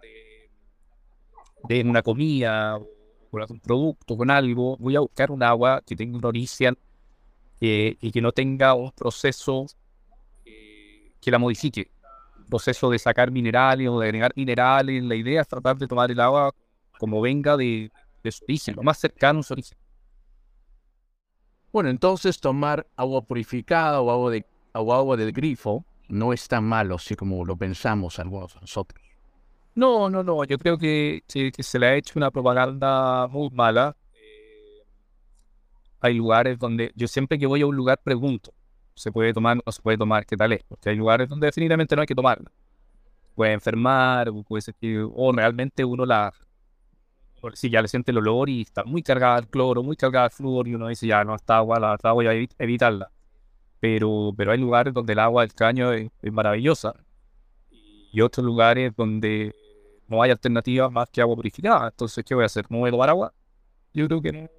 de, 1.69 1.83
una 1.85 2.03
comida 2.03 2.77
o 2.77 2.87
un 3.31 3.61
producto 3.61 4.15
con 4.15 4.31
algo, 4.31 4.77
voy 4.77 4.95
a 4.95 5.01
buscar 5.01 5.31
un 5.31 5.43
agua 5.43 5.83
que 5.87 5.97
tenga 5.97 6.19
un 6.19 6.27
origen 6.27 6.77
eh, 7.63 7.97
y 7.99 8.13
que 8.13 8.21
no 8.21 8.33
tenga 8.33 8.75
un 8.75 8.91
proceso 8.93 9.65
eh, 10.45 11.13
que 11.19 11.31
la 11.31 11.39
modifique. 11.39 11.91
Proceso 12.51 12.91
de 12.91 12.99
sacar 12.99 13.31
minerales 13.31 13.89
o 13.89 13.99
de 13.99 14.09
agregar 14.09 14.33
minerales. 14.37 15.03
La 15.03 15.15
idea 15.15 15.41
es 15.41 15.49
tratar 15.49 15.79
de 15.79 15.89
tomar 15.89 16.11
el 16.11 16.21
agua 16.21 16.55
como 16.99 17.23
venga 17.23 17.57
de, 17.57 17.91
de 18.23 18.33
su 18.33 18.45
origen, 18.45 18.77
lo 18.77 18.83
más 18.83 18.99
cercano 18.99 19.41
a 19.41 19.43
su 19.43 19.55
origen. 19.55 19.79
Bueno, 21.73 21.89
entonces 21.89 22.39
tomar 22.39 22.87
agua 22.97 23.23
purificada 23.23 24.01
o 24.01 24.11
agua, 24.11 24.31
de, 24.31 24.45
agua 24.75 25.17
del 25.17 25.33
grifo 25.33 25.85
no 26.09 26.33
es 26.33 26.47
tan 26.47 26.65
malo, 26.65 26.97
así 26.97 27.17
como 27.17 27.45
lo 27.45 27.57
pensamos 27.57 28.19
algunos 28.19 28.61
nosotros. 28.61 29.03
No, 29.75 30.11
no, 30.11 30.23
no. 30.23 30.45
Yo 30.45 30.59
creo 30.59 30.77
que, 30.77 31.23
se 31.27 31.79
le 31.79 31.87
ha 31.87 31.95
hecho 31.97 32.19
una 32.19 32.31
propaganda 32.31 33.27
muy 33.29 33.49
mala. 33.51 33.97
Eh, 34.13 34.85
hay 36.01 36.15
lugares 36.15 36.59
donde 36.59 36.93
yo 36.95 37.09
siempre 37.09 37.39
que 37.39 37.47
voy 37.47 37.63
a 37.63 37.67
un 37.67 37.75
lugar 37.75 37.99
pregunto, 38.05 38.53
¿se 38.95 39.11
puede 39.11 39.33
tomar 39.33 39.57
o 39.57 39.63
no 39.65 39.73
se 39.73 39.81
puede 39.81 39.97
tomar? 39.97 40.27
¿Qué 40.27 40.37
tal 40.37 40.53
es? 40.53 40.63
Porque 40.65 40.91
hay 40.91 40.97
lugares 40.97 41.27
donde 41.27 41.47
definitivamente 41.47 41.97
no 41.97 42.03
hay 42.03 42.07
que 42.07 42.15
tomarla. 42.15 42.51
Puede 43.35 43.55
enfermar, 43.55 44.31
puede 44.47 44.61
ser 44.61 44.75
que, 44.75 45.01
o 45.01 45.33
realmente 45.33 45.87
uno 45.87 46.05
la, 46.05 46.35
si 47.55 47.71
ya 47.71 47.83
le 47.83 47.89
siente 47.89 48.11
el 48.13 48.19
olor 48.19 48.49
y 48.49 48.63
está 48.63 48.85
muy 48.85 49.03
cargada 49.03 49.39
el 49.39 49.49
cloro, 49.49 49.83
muy 49.83 49.97
cargada 49.97 50.27
el 50.27 50.33
flúor 50.33 50.69
y 50.69 50.75
uno 50.75 50.89
dice, 50.89 51.07
ya 51.07 51.25
no, 51.25 51.35
está 51.35 51.59
agua, 51.59 51.79
la, 51.79 52.13
voy 52.13 52.27
a 52.27 52.33
evitarla. 52.59 53.11
Pero, 53.81 54.33
pero 54.37 54.53
hay 54.53 54.59
lugares 54.59 54.95
donde 54.95 55.13
el 55.13 55.19
agua 55.19 55.43
del 55.43 55.55
caño 55.55 55.93
es, 55.93 56.11
maravillosa 56.31 56.95
y 58.13 58.21
otros 58.21 58.45
lugares 58.47 58.93
donde 58.97 59.55
no 60.07 60.23
hay 60.23 60.31
alternativa 60.31 60.89
más 60.91 61.09
que 61.11 61.21
agua 61.21 61.35
purificada. 61.37 61.89
Entonces, 61.89 62.25
¿qué 62.25 62.35
voy 62.35 62.45
a 62.45 62.47
hacer? 62.47 62.67
¿No 62.69 62.79
voy 62.79 62.89
a 62.89 62.93
tomar 62.93 63.09
agua? 63.09 63.35
Yo 63.93 64.07
creo 64.07 64.23
que 64.23 64.51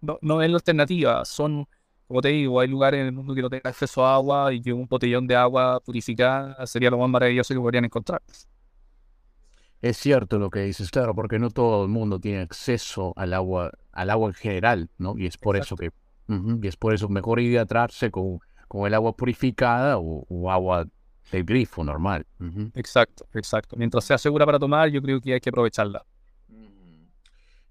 no, 0.00 0.18
no, 0.22 0.42
es 0.42 0.50
la 0.50 0.56
alternativa. 0.56 1.24
Son, 1.24 1.66
como 2.06 2.20
te 2.22 2.28
digo, 2.28 2.60
hay 2.60 2.68
lugares 2.68 3.00
en 3.00 3.06
el 3.06 3.12
mundo 3.12 3.34
que 3.34 3.42
no 3.42 3.50
tengan 3.50 3.70
acceso 3.70 4.04
a 4.04 4.14
agua 4.14 4.52
y 4.52 4.62
que 4.62 4.72
un 4.72 4.86
botellón 4.86 5.26
de 5.26 5.36
agua 5.36 5.80
purificada 5.80 6.66
sería 6.66 6.90
lo 6.90 6.98
más 6.98 7.10
maravilloso 7.10 7.54
que 7.54 7.60
podrían 7.60 7.84
encontrar. 7.84 8.22
Es 9.82 9.96
cierto 9.96 10.38
lo 10.38 10.48
que 10.48 10.60
dices, 10.60 10.92
claro, 10.92 11.12
porque 11.12 11.40
no 11.40 11.50
todo 11.50 11.82
el 11.82 11.90
mundo 11.90 12.20
tiene 12.20 12.40
acceso 12.40 13.12
al 13.16 13.34
agua, 13.34 13.72
al 13.90 14.10
agua 14.10 14.28
en 14.28 14.34
general, 14.34 14.90
¿no? 14.96 15.18
Y 15.18 15.26
es 15.26 15.36
por 15.36 15.56
eso 15.56 15.74
que, 15.76 15.90
y 16.28 16.66
es 16.68 16.76
por 16.76 16.94
eso 16.94 17.08
mejor 17.08 17.40
hidratarse 17.40 18.12
con, 18.12 18.38
con 18.68 18.86
el 18.86 18.94
agua 18.94 19.16
purificada 19.16 19.98
o, 19.98 20.50
agua 20.50 20.86
del 21.32 21.44
grifo 21.44 21.82
normal. 21.82 22.24
Exacto, 22.74 23.26
exacto. 23.34 23.76
Mientras 23.76 24.04
sea 24.04 24.18
segura 24.18 24.46
para 24.46 24.60
tomar, 24.60 24.88
yo 24.88 25.02
creo 25.02 25.20
que 25.20 25.34
hay 25.34 25.40
que 25.40 25.50
aprovecharla. 25.50 26.06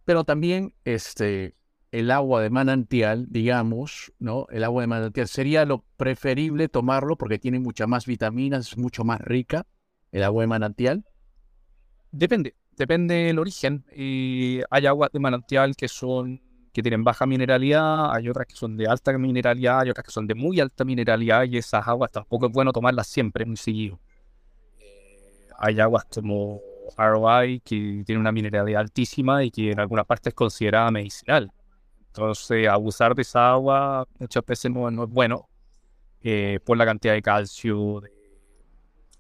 Pero 0.04 0.26
también, 0.26 0.74
este, 0.84 1.56
el 1.92 2.12
agua 2.12 2.42
de 2.42 2.50
manantial, 2.50 3.28
digamos, 3.30 4.12
¿no? 4.20 4.48
El 4.50 4.66
agua 4.66 4.84
de 4.84 4.88
manantial 4.88 5.30
sería 5.30 5.64
lo 5.64 5.86
preferible 5.96 6.68
tomarlo 6.68 7.18
porque 7.18 7.40
tiene 7.40 7.60
muchas 7.60 7.88
más 7.88 8.06
vitaminas, 8.06 8.68
es 8.68 8.78
mucho 8.78 9.06
más 9.06 9.22
rica 9.22 9.66
el 10.12 10.24
agua 10.24 10.44
de 10.44 10.48
manantial. 10.48 11.06
Depende, 12.12 12.56
depende 12.76 13.16
del 13.16 13.40
origen. 13.40 13.86
Hay 14.70 14.86
aguas 14.86 15.12
de 15.12 15.20
manantial 15.20 15.76
que 15.76 15.88
son 15.88 16.42
que 16.74 16.82
tienen 16.82 17.04
baja 17.04 17.26
mineralidad, 17.26 18.14
hay 18.14 18.30
otras 18.30 18.48
que 18.48 18.56
son 18.56 18.78
de 18.78 18.88
alta 18.88 19.18
mineralidad, 19.18 19.82
hay 19.82 19.90
otras 19.90 20.06
que 20.06 20.12
son 20.12 20.26
de 20.26 20.36
muy 20.36 20.60
alta 20.60 20.86
mineralidad 20.86 21.44
y 21.44 21.58
esas 21.58 21.86
aguas 21.88 22.12
tampoco 22.12 22.48
es 22.48 22.52
bueno 22.52 22.72
tomarlas 22.72 23.08
siempre, 23.08 23.46
muy 23.46 23.58
seguido. 23.58 24.00
Eh, 24.80 25.48
hay 25.58 25.80
aguas 25.80 26.06
como 26.06 26.62
ROI 26.98 27.60
que 27.60 28.04
tiene 28.06 28.20
una 28.20 28.32
mineralidad 28.32 28.82
altísima 28.82 29.44
y 29.44 29.52
que 29.52 29.72
en 29.72 29.80
algunas 29.80 30.06
partes 30.06 30.32
es 30.32 30.36
considerada 30.36 30.92
medicinal. 30.92 31.52
Entonces, 32.08 32.68
abusar 32.68 33.16
de 33.16 33.22
esa 33.22 33.52
agua 33.52 34.08
muchas 34.20 34.46
veces 34.46 34.72
no, 34.72 34.88
es 34.88 35.10
bueno 35.10 35.50
eh, 36.22 36.60
por 36.64 36.78
la 36.78 36.86
cantidad 36.86 37.14
de 37.14 37.22
calcio, 37.22 38.02
de 38.02 38.12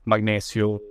magnesio, 0.05 0.81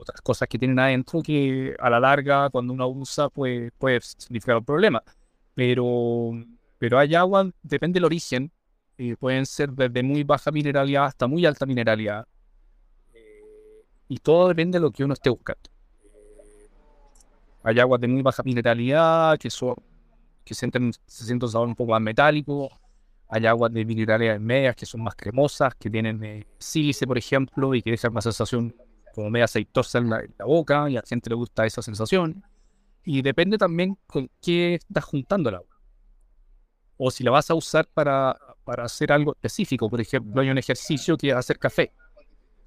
otras 0.00 0.20
cosas 0.22 0.48
que 0.48 0.58
tienen 0.58 0.78
adentro 0.78 1.22
que 1.22 1.76
a 1.78 1.90
la 1.90 2.00
larga, 2.00 2.50
cuando 2.50 2.72
uno 2.72 2.84
abusa, 2.84 3.28
pues, 3.28 3.70
puede 3.78 4.00
significar 4.00 4.56
un 4.56 4.64
problema. 4.64 5.02
Pero, 5.54 6.32
pero 6.78 6.98
hay 6.98 7.14
agua, 7.14 7.50
depende 7.62 7.98
del 7.98 8.04
origen, 8.04 8.52
pueden 9.18 9.46
ser 9.46 9.70
desde 9.70 10.02
muy 10.02 10.24
baja 10.24 10.50
mineralidad 10.50 11.06
hasta 11.06 11.26
muy 11.26 11.46
alta 11.46 11.66
mineralidad. 11.66 12.26
Eh, 13.14 13.84
y 14.08 14.18
todo 14.18 14.48
depende 14.48 14.78
de 14.78 14.82
lo 14.82 14.90
que 14.90 15.04
uno 15.04 15.14
esté 15.14 15.30
buscando. 15.30 15.62
hay 17.62 17.78
aguas 17.78 18.00
de 18.00 18.08
muy 18.08 18.22
baja 18.22 18.42
mineralidad 18.42 19.38
que 19.38 19.50
son 19.50 19.74
que 20.44 20.54
sienten, 20.54 20.92
se 21.06 21.24
sienten 21.24 21.46
un 21.46 21.52
sabor 21.52 21.68
un 21.68 21.76
poco 21.76 21.92
más 21.92 22.00
metálico. 22.00 22.70
Hay 23.28 23.46
aguas 23.46 23.72
de 23.72 23.84
minerales 23.84 24.40
medias 24.40 24.74
que 24.74 24.84
son 24.84 25.02
más 25.02 25.14
cremosas, 25.14 25.74
que 25.76 25.88
tienen 25.88 26.22
eh, 26.24 26.46
sílice, 26.58 27.06
por 27.06 27.16
ejemplo, 27.16 27.74
y 27.74 27.82
que 27.82 27.92
dejan 27.92 28.10
una 28.10 28.20
sensación 28.20 28.74
como 29.14 29.30
media 29.30 29.44
aceitosa 29.44 29.98
en 29.98 30.10
la, 30.10 30.24
boca, 30.44 30.88
y 30.90 30.96
a 30.96 31.00
la 31.00 31.06
gente 31.06 31.30
le 31.30 31.36
gusta 31.36 31.66
esa 31.66 31.82
sensación. 31.82 32.44
Y 33.04 33.22
depende 33.22 33.58
también 33.58 33.98
con 34.06 34.30
qué 34.40 34.74
estás 34.74 35.04
juntando 35.04 35.48
el 35.48 35.56
agua. 35.56 35.76
O 36.96 37.10
si 37.10 37.24
la 37.24 37.30
vas 37.30 37.50
a 37.50 37.54
usar 37.54 37.88
para, 37.88 38.36
para 38.64 38.84
hacer 38.84 39.10
algo 39.12 39.32
específico. 39.32 39.88
Por 39.88 40.00
ejemplo, 40.00 40.42
hay 40.42 40.50
un 40.50 40.58
ejercicio 40.58 41.16
que 41.16 41.30
es 41.30 41.34
hacer 41.34 41.58
café 41.58 41.92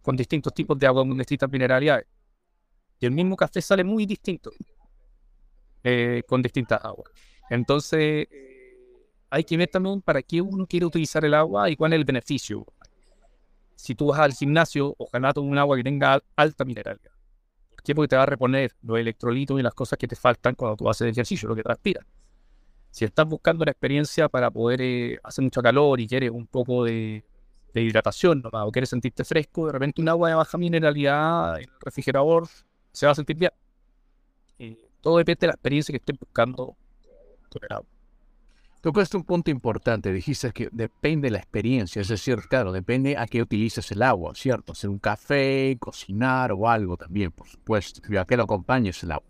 con 0.01 0.17
distintos 0.17 0.53
tipos 0.53 0.77
de 0.77 0.85
agua 0.85 1.07
con 1.07 1.17
distintas 1.17 1.49
mineralidades. 1.49 2.05
Y 2.99 3.05
el 3.05 3.11
mismo 3.11 3.35
café 3.35 3.61
sale 3.61 3.83
muy 3.83 4.05
distinto 4.05 4.51
eh, 5.83 6.23
con 6.27 6.41
distintas 6.41 6.83
aguas. 6.83 7.11
Entonces, 7.49 8.27
hay 9.29 9.43
que 9.43 9.57
ver 9.57 9.69
también 9.69 10.01
para 10.01 10.21
qué 10.21 10.41
uno 10.41 10.67
quiere 10.67 10.85
utilizar 10.85 11.25
el 11.25 11.33
agua 11.33 11.69
y 11.69 11.75
cuál 11.75 11.93
es 11.93 11.97
el 11.97 12.05
beneficio. 12.05 12.65
Si 13.83 13.95
tú 13.95 14.07
vas 14.07 14.19
al 14.21 14.31
gimnasio, 14.31 14.95
ojalá 14.97 15.33
tome 15.33 15.49
un 15.49 15.57
agua 15.57 15.75
que 15.75 15.83
tenga 15.83 16.23
alta 16.37 16.63
mineralidad. 16.63 17.11
¿Por 17.69 17.83
qué? 17.83 17.93
Porque 17.93 18.07
te 18.07 18.15
va 18.15 18.23
a 18.23 18.25
reponer 18.25 18.71
los 18.81 18.97
electrolitos 18.97 19.59
y 19.59 19.61
las 19.61 19.73
cosas 19.73 19.99
que 19.99 20.07
te 20.07 20.15
faltan 20.15 20.55
cuando 20.55 20.77
tú 20.77 20.89
haces 20.89 21.11
ejercicio, 21.11 21.49
lo 21.49 21.55
que 21.55 21.63
transpiras. 21.63 22.05
Si 22.91 23.03
estás 23.03 23.27
buscando 23.27 23.63
una 23.63 23.71
experiencia 23.71 24.29
para 24.29 24.49
poder 24.51 24.81
eh, 24.81 25.19
hacer 25.21 25.43
mucho 25.43 25.61
calor 25.61 25.99
y 25.99 26.07
quieres 26.07 26.31
un 26.31 26.47
poco 26.47 26.85
de, 26.85 27.25
hidratación 27.73 28.41
o 28.53 28.71
quieres 28.71 28.87
sentirte 28.87 29.25
fresco, 29.25 29.65
de 29.65 29.73
repente 29.73 30.01
un 30.01 30.07
agua 30.07 30.29
de 30.29 30.35
baja 30.35 30.57
mineralidad 30.57 31.57
en 31.57 31.63
el 31.63 31.75
refrigerador 31.81 32.47
se 32.93 33.05
va 33.05 33.11
a 33.11 33.15
sentir 33.15 33.35
bien. 33.35 33.51
todo 35.01 35.17
depende 35.17 35.41
de 35.41 35.47
la 35.47 35.55
experiencia 35.55 35.91
que 35.91 35.97
estés 35.97 36.17
buscando 36.17 36.77
Tocaste 38.83 39.15
un 39.15 39.23
punto 39.23 39.49
importante, 39.49 40.11
dijiste 40.11 40.51
que 40.51 40.67
depende 40.73 41.27
de 41.27 41.31
la 41.31 41.37
experiencia, 41.37 42.01
es 42.01 42.09
decir, 42.09 42.37
claro, 42.49 42.73
depende 42.73 43.15
a 43.15 43.25
qué 43.27 43.41
utilices 43.41 43.89
el 43.93 44.01
agua, 44.01 44.35
¿cierto? 44.35 44.73
Hacer 44.73 44.89
un 44.89 44.99
café, 44.99 45.77
cocinar 45.79 46.51
o 46.51 46.67
algo 46.67 46.97
también, 46.97 47.31
por 47.31 47.47
supuesto, 47.47 48.01
y 48.11 48.17
a 48.17 48.25
qué 48.25 48.35
lo 48.35 48.43
acompañes 48.43 49.01
el 49.03 49.13
agua. 49.13 49.25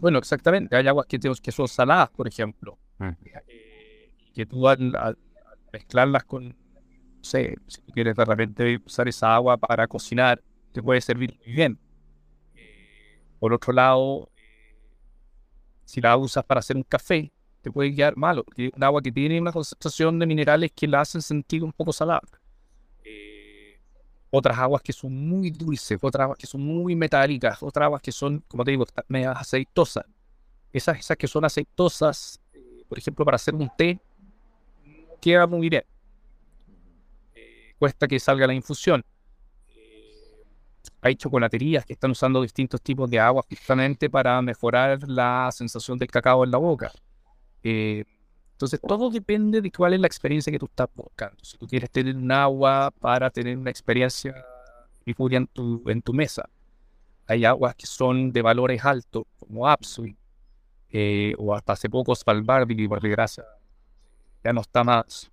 Bueno, 0.00 0.16
exactamente, 0.16 0.74
hay 0.74 0.88
aguas 0.88 1.04
que, 1.04 1.18
que 1.18 1.52
son 1.52 1.68
saladas, 1.68 2.08
por 2.08 2.28
ejemplo, 2.28 2.78
ah. 2.98 3.14
eh, 3.46 4.10
que 4.32 4.46
tú 4.46 4.66
al, 4.66 5.18
mezclarlas 5.70 6.24
con, 6.24 6.48
no 6.48 6.54
sé, 7.20 7.56
si 7.66 7.82
tú 7.82 7.92
quieres 7.92 8.16
de 8.16 8.24
repente 8.24 8.80
usar 8.86 9.06
esa 9.06 9.34
agua 9.34 9.58
para 9.58 9.86
cocinar, 9.86 10.42
te 10.72 10.82
puede 10.82 11.02
servir 11.02 11.38
muy 11.44 11.54
bien. 11.54 11.78
Eh, 12.54 13.20
por 13.38 13.52
otro 13.52 13.74
lado, 13.74 14.30
eh, 14.34 14.78
si 15.84 16.00
la 16.00 16.16
usas 16.16 16.42
para 16.42 16.60
hacer 16.60 16.78
un 16.78 16.84
café, 16.84 17.30
te 17.62 17.70
puede 17.70 17.94
quedar 17.94 18.16
malo, 18.16 18.44
porque 18.44 18.66
es 18.66 18.72
un 18.74 18.84
agua 18.84 19.02
que 19.02 19.12
tiene 19.12 19.40
una 19.40 19.52
concentración 19.52 20.18
de 20.18 20.26
minerales 20.26 20.72
que 20.74 20.86
la 20.86 21.00
hacen 21.00 21.22
sentir 21.22 21.64
un 21.64 21.72
poco 21.72 21.92
salada. 21.92 22.22
Eh, 23.04 23.78
otras 24.30 24.58
aguas 24.58 24.82
que 24.82 24.92
son 24.92 25.12
muy 25.14 25.50
dulces, 25.50 25.98
otras 26.00 26.24
aguas 26.24 26.38
que 26.38 26.46
son 26.46 26.60
muy 26.60 26.94
metálicas, 26.94 27.62
otras 27.62 27.86
aguas 27.86 28.02
que 28.02 28.12
son, 28.12 28.44
como 28.48 28.64
te 28.64 28.70
digo, 28.72 28.86
medio 29.08 29.30
aceitosas. 29.32 30.04
Esas, 30.72 30.98
esas 30.98 31.16
que 31.16 31.26
son 31.26 31.44
aceitosas, 31.44 32.40
eh, 32.52 32.84
por 32.88 32.98
ejemplo, 32.98 33.24
para 33.24 33.36
hacer 33.36 33.54
un 33.54 33.70
té, 33.76 34.00
queda 35.20 35.46
muy 35.46 35.68
bien. 35.68 35.84
Eh, 37.34 37.74
cuesta 37.78 38.06
que 38.06 38.20
salga 38.20 38.46
la 38.46 38.54
infusión. 38.54 39.02
hay 41.00 41.14
chocolaterías 41.14 41.86
que 41.86 41.92
están 41.92 42.10
usando 42.10 42.42
distintos 42.42 42.82
tipos 42.82 43.08
de 43.08 43.20
agua 43.20 43.44
justamente 43.48 44.10
para 44.10 44.42
mejorar 44.42 45.08
la 45.08 45.48
sensación 45.52 45.96
del 45.98 46.08
cacao 46.08 46.44
en 46.44 46.50
la 46.50 46.58
boca. 46.58 46.92
Eh, 47.62 48.04
entonces, 48.52 48.80
todo 48.80 49.10
depende 49.10 49.60
de 49.60 49.70
cuál 49.70 49.94
es 49.94 50.00
la 50.00 50.08
experiencia 50.08 50.50
que 50.50 50.58
tú 50.58 50.66
estás 50.66 50.88
buscando. 50.94 51.36
Si 51.42 51.56
tú 51.56 51.66
quieres 51.66 51.90
tener 51.90 52.16
un 52.16 52.30
agua 52.32 52.92
para 52.98 53.30
tener 53.30 53.56
una 53.56 53.70
experiencia 53.70 54.34
en 55.06 55.46
tu, 55.46 55.82
en 55.88 56.02
tu 56.02 56.12
mesa, 56.12 56.48
hay 57.26 57.44
aguas 57.44 57.74
que 57.74 57.86
son 57.86 58.32
de 58.32 58.42
valores 58.42 58.84
altos, 58.84 59.24
como 59.38 59.68
Apsui, 59.68 60.16
eh, 60.90 61.34
o 61.38 61.54
hasta 61.54 61.74
hace 61.74 61.88
poco 61.88 62.14
Svalbard, 62.14 62.66
por 62.88 63.00
desgracia, 63.00 63.44
ya 64.42 64.52
no 64.52 64.62
está 64.62 64.82
más. 64.82 65.30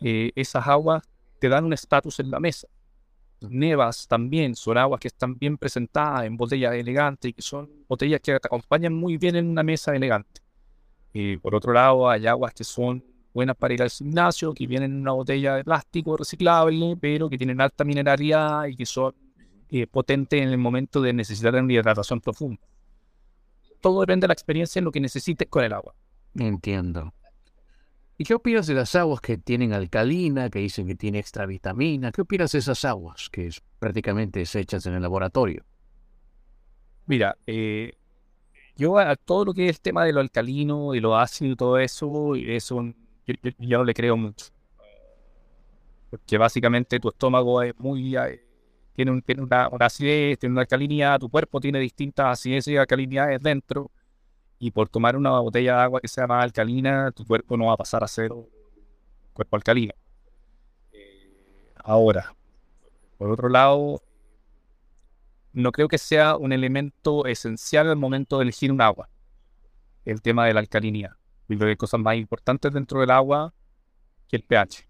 Eh, 0.00 0.30
esas 0.34 0.66
aguas 0.66 1.02
te 1.40 1.48
dan 1.48 1.64
un 1.64 1.72
estatus 1.72 2.20
en 2.20 2.30
la 2.30 2.38
mesa. 2.40 2.68
Nevas 3.40 4.06
también 4.08 4.54
son 4.54 4.78
aguas 4.78 5.00
que 5.00 5.08
están 5.08 5.38
bien 5.38 5.56
presentadas 5.56 6.24
en 6.24 6.36
botellas 6.36 6.74
elegantes 6.74 7.30
y 7.30 7.32
que 7.32 7.42
son 7.42 7.70
botellas 7.88 8.20
que 8.20 8.38
te 8.38 8.46
acompañan 8.46 8.92
muy 8.92 9.16
bien 9.16 9.36
en 9.36 9.48
una 9.48 9.62
mesa 9.62 9.94
elegante. 9.94 10.40
Y 11.12 11.36
por 11.38 11.54
otro 11.54 11.72
lado, 11.72 12.08
hay 12.08 12.26
aguas 12.26 12.54
que 12.54 12.64
son 12.64 13.04
buenas 13.32 13.56
para 13.56 13.74
ir 13.74 13.82
al 13.82 13.90
gimnasio, 13.90 14.52
que 14.52 14.66
vienen 14.66 14.92
en 14.92 15.00
una 15.00 15.12
botella 15.12 15.56
de 15.56 15.64
plástico 15.64 16.16
reciclable, 16.16 16.96
pero 17.00 17.28
que 17.28 17.38
tienen 17.38 17.60
alta 17.60 17.84
mineralidad 17.84 18.66
y 18.66 18.76
que 18.76 18.86
son 18.86 19.14
eh, 19.70 19.86
potentes 19.86 20.40
en 20.40 20.48
el 20.48 20.58
momento 20.58 21.00
de 21.00 21.12
necesitar 21.12 21.54
una 21.54 21.72
hidratación 21.72 22.20
profunda. 22.20 22.60
Todo 23.80 24.00
depende 24.00 24.24
de 24.24 24.28
la 24.28 24.34
experiencia 24.34 24.80
en 24.80 24.86
lo 24.86 24.92
que 24.92 25.00
necesites 25.00 25.48
con 25.48 25.62
el 25.62 25.72
agua. 25.72 25.94
Entiendo. 26.34 27.12
¿Y 28.20 28.24
qué 28.24 28.34
opinas 28.34 28.66
de 28.66 28.74
las 28.74 28.96
aguas 28.96 29.20
que 29.20 29.38
tienen 29.38 29.72
alcalina, 29.72 30.50
que 30.50 30.58
dicen 30.58 30.88
que 30.88 30.96
tiene 30.96 31.20
extra 31.20 31.46
vitamina? 31.46 32.10
¿Qué 32.10 32.22
opinas 32.22 32.50
de 32.50 32.58
esas 32.58 32.84
aguas 32.84 33.28
que 33.30 33.46
es 33.46 33.62
prácticamente 33.78 34.40
desechas 34.40 34.84
en 34.86 34.94
el 34.94 35.02
laboratorio? 35.02 35.64
Mira, 37.06 37.38
eh, 37.46 37.96
yo 38.78 38.96
a 38.96 39.16
todo 39.16 39.46
lo 39.46 39.52
que 39.54 39.68
es 39.68 39.76
el 39.76 39.80
tema 39.80 40.04
de 40.04 40.12
lo 40.12 40.20
alcalino 40.20 40.94
y 40.94 41.00
lo 41.00 41.16
ácido 41.16 41.52
y 41.52 41.56
todo 41.56 41.78
eso, 41.78 42.36
eso 42.36 42.94
yo, 43.26 43.78
no 43.78 43.84
le 43.84 43.92
creo 43.92 44.16
mucho. 44.16 44.46
Porque 46.08 46.38
básicamente 46.38 47.00
tu 47.00 47.08
estómago 47.08 47.60
es 47.60 47.76
muy 47.78 48.16
eh, 48.16 48.40
tiene, 48.94 49.10
un, 49.10 49.20
tiene 49.20 49.42
una, 49.42 49.66
acidez, 49.80 50.38
tiene 50.38 50.52
una 50.52 50.62
alcalinidad, 50.62 51.18
tu 51.18 51.28
cuerpo 51.28 51.60
tiene 51.60 51.80
distintas 51.80 52.26
acidez 52.26 52.68
y 52.68 52.76
alcalinidades 52.76 53.42
dentro. 53.42 53.90
Y 54.60 54.70
por 54.70 54.88
tomar 54.88 55.16
una 55.16 55.38
botella 55.40 55.76
de 55.76 55.82
agua 55.82 56.00
que 56.00 56.08
sea 56.08 56.28
más 56.28 56.44
alcalina, 56.44 57.10
tu 57.10 57.26
cuerpo 57.26 57.56
no 57.56 57.66
va 57.66 57.74
a 57.74 57.76
pasar 57.76 58.04
a 58.04 58.08
ser 58.08 58.30
cuerpo 59.32 59.56
alcalino. 59.56 59.92
Eh, 60.92 61.74
ahora, 61.82 62.32
por 63.18 63.30
otro 63.32 63.48
lado, 63.48 64.00
no 65.52 65.72
creo 65.72 65.88
que 65.88 65.98
sea 65.98 66.36
un 66.36 66.52
elemento 66.52 67.26
esencial 67.26 67.88
al 67.88 67.96
momento 67.96 68.38
de 68.38 68.44
elegir 68.44 68.72
un 68.72 68.80
agua, 68.80 69.08
el 70.04 70.22
tema 70.22 70.46
de 70.46 70.54
la 70.54 70.60
alcalinidad. 70.60 71.12
Y 71.48 71.56
creo 71.56 71.66
que 71.66 71.70
hay 71.70 71.76
cosas 71.76 72.00
más 72.00 72.16
importantes 72.16 72.72
dentro 72.72 73.00
del 73.00 73.10
agua 73.10 73.54
que 74.28 74.36
el 74.36 74.42
pH. 74.42 74.86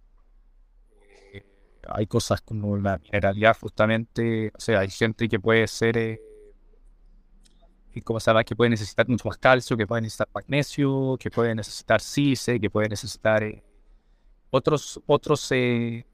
Eh, 1.32 1.46
hay 1.88 2.06
cosas 2.06 2.40
como 2.40 2.76
la 2.76 2.98
mineralidad, 2.98 3.56
justamente. 3.58 4.52
O 4.56 4.60
sea, 4.60 4.80
hay 4.80 4.90
gente 4.90 5.28
que 5.28 5.38
puede 5.38 5.66
ser. 5.68 5.96
Eh, 5.96 6.20
¿Cómo 8.04 8.20
se 8.20 8.30
llama? 8.30 8.44
Que 8.44 8.54
puede 8.54 8.70
necesitar 8.70 9.08
mucho 9.08 9.28
más 9.28 9.38
calcio, 9.38 9.76
que 9.76 9.86
puede 9.86 10.02
necesitar 10.02 10.28
magnesio, 10.32 11.16
que 11.18 11.30
puede 11.30 11.54
necesitar 11.54 12.00
CISE, 12.00 12.60
que 12.60 12.70
puede 12.70 12.88
necesitar 12.88 13.42
eh, 13.42 13.62
otros, 14.50 15.00
otros, 15.06 15.50
eh, 15.52 16.06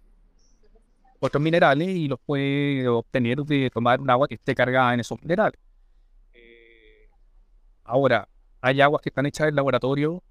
otros 1.25 1.43
minerales 1.43 1.89
y 1.89 2.09
los 2.09 2.21
puede 2.21 2.87
obtener 2.89 3.39
de 3.39 3.71
tomar 3.71 4.01
un 4.01 4.11
agua 4.11 4.29
que 4.29 4.35
esté 4.35 4.55
cargada 4.55 4.95
en 4.95 5.01
esos 5.01 5.21
minerales. 5.23 5.59
ahora, 7.85 8.29
hay 8.61 8.81
aguas 8.81 9.03
que 9.03 9.09
están 9.11 9.27
hechas 9.27 9.49
en 9.49 9.57
laboratorio 9.57 10.23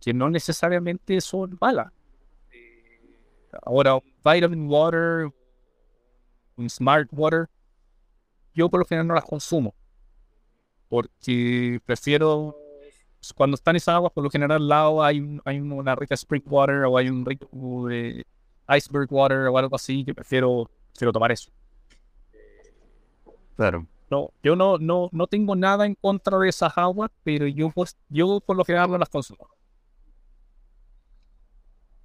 que 0.00 0.14
no 0.14 0.30
necesariamente 0.30 1.20
son 1.20 1.58
malas. 1.60 1.88
ahora, 3.62 3.96
un 3.96 4.02
vitamin 4.24 4.68
water, 4.68 5.30
un 6.56 6.70
smart 6.70 7.08
water, 7.12 7.48
yo 8.54 8.68
por 8.68 8.80
lo 8.80 8.86
general 8.86 9.08
no 9.08 9.14
las 9.14 9.24
consumo. 9.24 9.74
Porque 10.88 11.80
prefiero, 11.84 12.54
cuando 13.34 13.56
están 13.56 13.76
esas 13.76 13.96
aguas, 13.96 14.12
por 14.12 14.22
lo 14.22 14.30
general 14.30 14.62
al 14.62 14.68
lado 14.68 15.02
hay, 15.02 15.40
hay 15.44 15.60
una 15.60 15.96
rica 15.96 16.14
spring 16.14 16.44
water 16.46 16.84
o 16.84 16.96
hay 16.96 17.08
un 17.08 17.24
rico 17.24 17.48
iceberg 18.68 19.08
water 19.10 19.38
o 19.48 19.58
algo 19.58 19.76
así, 19.76 20.04
que 20.04 20.14
prefiero, 20.14 20.70
prefiero 20.92 21.12
tomar 21.12 21.32
eso. 21.32 21.50
Claro. 23.56 23.86
No, 24.10 24.30
yo 24.42 24.54
no, 24.54 24.78
no, 24.78 25.08
no 25.12 25.26
tengo 25.26 25.56
nada 25.56 25.84
en 25.84 25.94
contra 25.96 26.38
de 26.38 26.48
esas 26.48 26.76
aguas, 26.78 27.10
pero 27.24 27.46
yo, 27.46 27.70
pues, 27.70 27.96
yo 28.08 28.40
por 28.40 28.56
lo 28.56 28.64
general 28.64 28.90
no 28.90 28.98
las 28.98 29.08
consumo. 29.08 29.48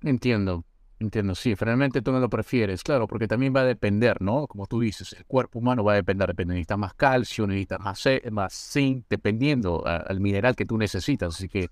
Entiendo, 0.01 0.63
entiendo, 0.99 1.35
sí, 1.35 1.53
realmente 1.53 2.01
tú 2.01 2.11
no 2.11 2.19
lo 2.19 2.27
prefieres, 2.27 2.81
claro, 2.81 3.07
porque 3.07 3.27
también 3.27 3.55
va 3.55 3.61
a 3.61 3.65
depender, 3.65 4.19
¿no? 4.19 4.47
Como 4.47 4.65
tú 4.65 4.79
dices, 4.79 5.13
el 5.13 5.25
cuerpo 5.25 5.59
humano 5.59 5.83
va 5.83 5.93
a 5.93 5.95
depender, 5.95 6.27
depende, 6.27 6.55
necesitas 6.55 6.79
más 6.79 6.95
calcio, 6.95 7.45
necesitas 7.45 7.79
más, 7.79 8.03
más 8.31 8.53
zinc, 8.53 9.05
dependiendo 9.07 9.85
al 9.85 10.19
mineral 10.19 10.55
que 10.55 10.65
tú 10.65 10.77
necesitas, 10.77 11.35
así 11.35 11.47
que... 11.47 11.69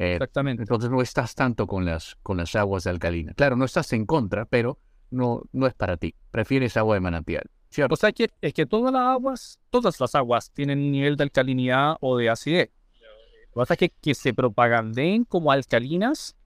Eh, 0.00 0.14
Exactamente. 0.14 0.62
Entonces 0.62 0.90
no 0.90 1.02
estás 1.02 1.34
tanto 1.34 1.66
con 1.66 1.84
las, 1.84 2.16
con 2.22 2.36
las 2.36 2.54
aguas 2.56 2.84
de 2.84 2.90
alcalina. 2.90 3.34
Claro, 3.34 3.56
no 3.56 3.64
estás 3.64 3.92
en 3.92 4.06
contra, 4.06 4.46
pero 4.46 4.78
no, 5.10 5.42
no 5.52 5.66
es 5.66 5.74
para 5.74 5.96
ti. 5.96 6.14
Prefieres 6.30 6.76
agua 6.76 6.94
de 6.94 7.00
manantial. 7.00 7.50
¿cierto? 7.68 7.94
O 7.94 7.96
sea, 7.96 8.12
que, 8.12 8.30
es 8.40 8.54
que 8.54 8.66
todas 8.66 8.92
las 8.92 9.02
aguas, 9.02 9.60
todas 9.70 10.00
las 10.00 10.14
aguas 10.14 10.50
tienen 10.50 10.90
nivel 10.90 11.16
de 11.16 11.24
alcalinidad 11.24 11.96
o 12.00 12.16
de 12.16 12.30
acidez. 12.30 12.70
Lo 13.00 13.54
que 13.54 13.58
pasa 13.60 13.74
es 13.74 13.78
que, 13.78 13.88
que 13.90 14.14
se 14.14 14.32
propaganden 14.32 15.24
como 15.24 15.50
alcalinas 15.50 16.36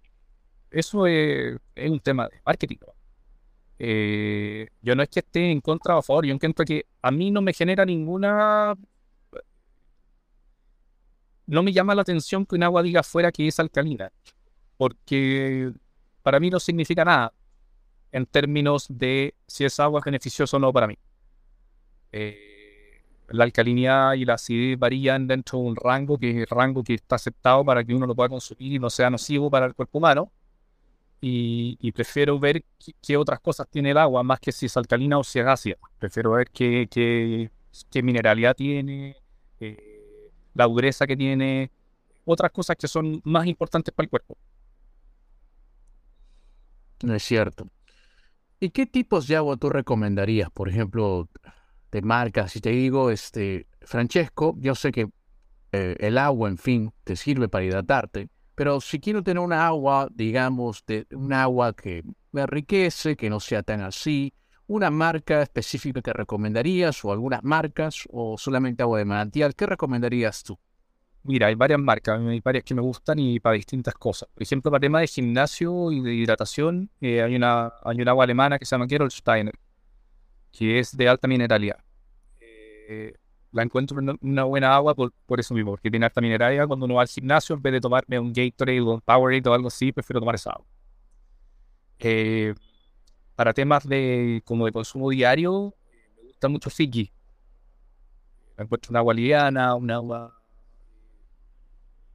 eso 0.75 1.07
es, 1.07 1.57
un 1.77 2.01
tema 2.01 2.29
de 2.29 2.41
marketing. 2.45 2.79
Eh, 3.79 4.69
yo 4.83 4.95
no 4.95 5.03
es 5.03 5.09
que 5.09 5.21
esté 5.21 5.51
en 5.51 5.61
contra 5.61 5.97
o 5.97 5.99
a 5.99 6.03
favor, 6.03 6.27
yo 6.27 6.35
encuentro 6.35 6.65
que 6.65 6.87
a 7.01 7.11
mí 7.11 7.31
no 7.31 7.41
me 7.41 7.53
genera 7.53 7.85
ninguna... 7.85 8.75
No 11.47 11.63
me 11.63 11.73
llama 11.73 11.95
la 11.95 12.03
atención 12.03 12.47
que 12.47 12.57
un 12.57 12.63
agua 12.63 12.83
diga 12.83 13.03
fuera 13.03 13.31
que 13.33 13.47
es 13.47 13.59
alcalina, 13.61 14.11
porque 14.77 15.73
para 16.23 16.41
mí 16.41 16.51
no 16.51 16.59
significa 16.61 17.05
nada 17.05 17.33
en 18.13 18.27
términos 18.27 18.87
de 18.89 19.35
si 19.47 19.65
esa 19.65 19.85
agua 19.85 20.01
es 20.01 20.05
beneficiosa 20.05 20.57
o 20.57 20.61
no 20.61 20.73
para 20.73 20.87
mí. 20.87 20.97
Eh, 22.13 23.03
la 23.29 23.45
alcalinidad 23.45 24.15
y 24.15 24.25
la 24.25 24.35
acidez 24.35 24.79
varían 24.79 25.27
dentro 25.27 25.59
de 25.59 25.65
un 25.65 25.77
rango 25.77 26.19
que 26.19 26.47
rango 26.49 26.85
que 26.85 26.95
está 26.95 27.17
aceptado 27.17 27.65
para 27.65 27.83
que 27.85 27.95
uno 27.95 28.07
lo 28.07 28.15
pueda 28.15 28.29
consumir 28.29 28.75
y 28.75 28.79
no 28.79 28.91
sea 28.91 29.11
nocivo 29.11 29.51
para 29.51 29.67
el 29.67 29.75
cuerpo 29.75 29.99
humano 29.99 30.31
y, 31.27 31.93
prefiero 31.93 32.39
ver 32.39 32.65
qué, 33.01 33.17
otras 33.17 33.41
cosas 33.41 33.67
tiene 33.71 33.93
el 33.93 33.97
agua 33.97 34.23
más 34.23 34.41
que 34.41 34.53
si 34.53 34.67
es 34.67 34.77
alcalina 34.77 35.19
o 35.19 35.25
si 35.25 35.39
es 35.39 35.47
ácida. 35.47 35.77
Prefiero 35.99 36.33
ver 36.33 36.51
qué, 36.51 36.87
qué, 36.91 37.51
qué 37.91 38.03
mineralidad 38.03 38.55
tiene, 38.55 39.17
eh, 39.59 39.94
la 40.55 40.67
dureza 40.67 41.07
que 41.07 41.17
tiene, 41.17 41.71
otras 42.25 42.51
cosas 42.53 42.77
que 42.77 42.89
son 42.89 43.21
más 43.25 43.47
importantes 43.47 43.93
para 43.95 44.05
el 44.05 44.11
cuerpo. 44.11 44.37
No 47.03 47.15
es 47.15 47.23
cierto. 47.23 47.69
¿Y 48.61 48.71
qué 48.71 48.87
tipos 48.87 49.27
de 49.27 49.37
agua 49.37 49.57
tú 49.57 49.69
recomendarías? 49.69 50.51
Por 50.51 50.69
ejemplo, 50.69 51.29
de 51.93 52.03
marcas, 52.03 52.53
si 52.53 52.61
te 52.61 52.71
digo, 52.71 53.11
este, 53.11 53.67
Francesco, 53.83 54.55
yo 54.59 54.75
sé 54.75 54.91
que 54.91 55.09
eh, 55.73 55.97
el 56.01 56.19
agua, 56.19 56.49
en 56.49 56.57
fin, 56.57 56.93
te 57.05 57.17
sirve 57.17 57.49
para 57.49 57.65
hidratarte, 57.65 58.29
pero 58.55 58.81
si 58.81 59.01
quiero 59.01 59.23
tener 59.23 59.43
una 59.43 59.67
agua, 59.67 60.09
digamos, 60.13 60.85
de 60.87 61.07
un 61.11 61.33
agua 61.33 61.75
que 61.75 62.03
me 62.33 62.43
enriquece, 62.43 63.17
que 63.17 63.29
no 63.29 63.41
sea 63.41 63.63
tan 63.63 63.81
así, 63.81 64.33
una 64.67 64.91
marca 64.91 65.43
específica 65.43 66.01
que 66.01 66.13
recomendarías 66.13 67.05
o 67.05 67.13
algunas 67.13 67.43
marcas 67.43 68.09
o 68.11 68.39
solamente 68.39 68.83
agua 68.83 68.99
de 68.99 69.05
manantial, 69.05 69.55
¿qué 69.55 69.67
recomendarías 69.67 70.43
tú? 70.43 70.59
Mira, 71.23 71.47
hay 71.47 71.55
varias 71.55 71.81
marcas, 71.81 72.21
hay 72.21 72.41
varias 72.41 72.65
que 72.65 72.75
me 72.75 72.83
gustan 72.83 73.19
y 73.19 73.41
para 73.41 73.55
distintas 73.55 73.95
cosas. 73.95 74.29
Por 74.33 74.43
ejemplo, 74.43 74.71
para 74.71 74.81
tema 74.81 75.01
de 75.01 75.07
gimnasio 75.07 75.91
y 75.91 76.01
de 76.01 76.15
hidratación, 76.15 76.91
eh, 77.01 77.23
hay, 77.23 77.35
una, 77.35 77.73
hay 77.83 78.01
una 78.01 78.11
agua 78.11 78.25
alemana 78.25 78.59
que 78.59 78.67
se 78.67 78.75
llama 78.75 78.87
Gerolsteiner, 78.89 79.55
que 80.53 80.79
es 80.79 80.95
de 80.97 81.09
alta 81.09 81.27
mineralidad. 81.27 81.79
Eh, 82.41 83.15
la 83.53 83.63
encuentro 83.63 83.97
una 84.21 84.45
buena 84.45 84.75
agua 84.75 84.95
por, 84.95 85.41
eso 85.41 85.55
mismo, 85.55 85.71
porque 85.73 85.91
tiene 85.91 86.05
alta 86.05 86.21
mineralidad. 86.21 86.67
Cuando 86.67 86.85
uno 86.87 86.97
va 86.97 87.03
al 87.03 87.09
gimnasio, 87.09 87.55
en 87.57 87.63
vez 87.63 87.73
de 87.73 87.81
tomarme 87.81 88.19
un 88.19 88.33
Gatorade 88.33 88.81
o 88.81 88.95
un 88.95 89.01
Powerade 89.01 89.49
o 89.49 89.55
algo 89.55 89.69
así, 89.69 89.93
prefiero 89.93 90.21
tomar 90.21 90.35
esa 90.35 90.51
agua. 90.51 90.67
Eh, 92.01 92.55
para 93.37 93.53
temas 93.53 93.87
de 93.89 94.43
como 94.45 94.67
de 94.67 94.73
consumo 94.73 95.11
diario, 95.11 95.75
me 96.17 96.29
gusta 96.29 96.49
mucho 96.49 96.71
Fiji. 96.71 97.13
La 98.57 98.65
encuentro 98.65 98.91
una 98.91 99.01
agua 99.01 99.15
liviana, 99.15 99.75
un 99.75 99.91
agua 99.91 100.41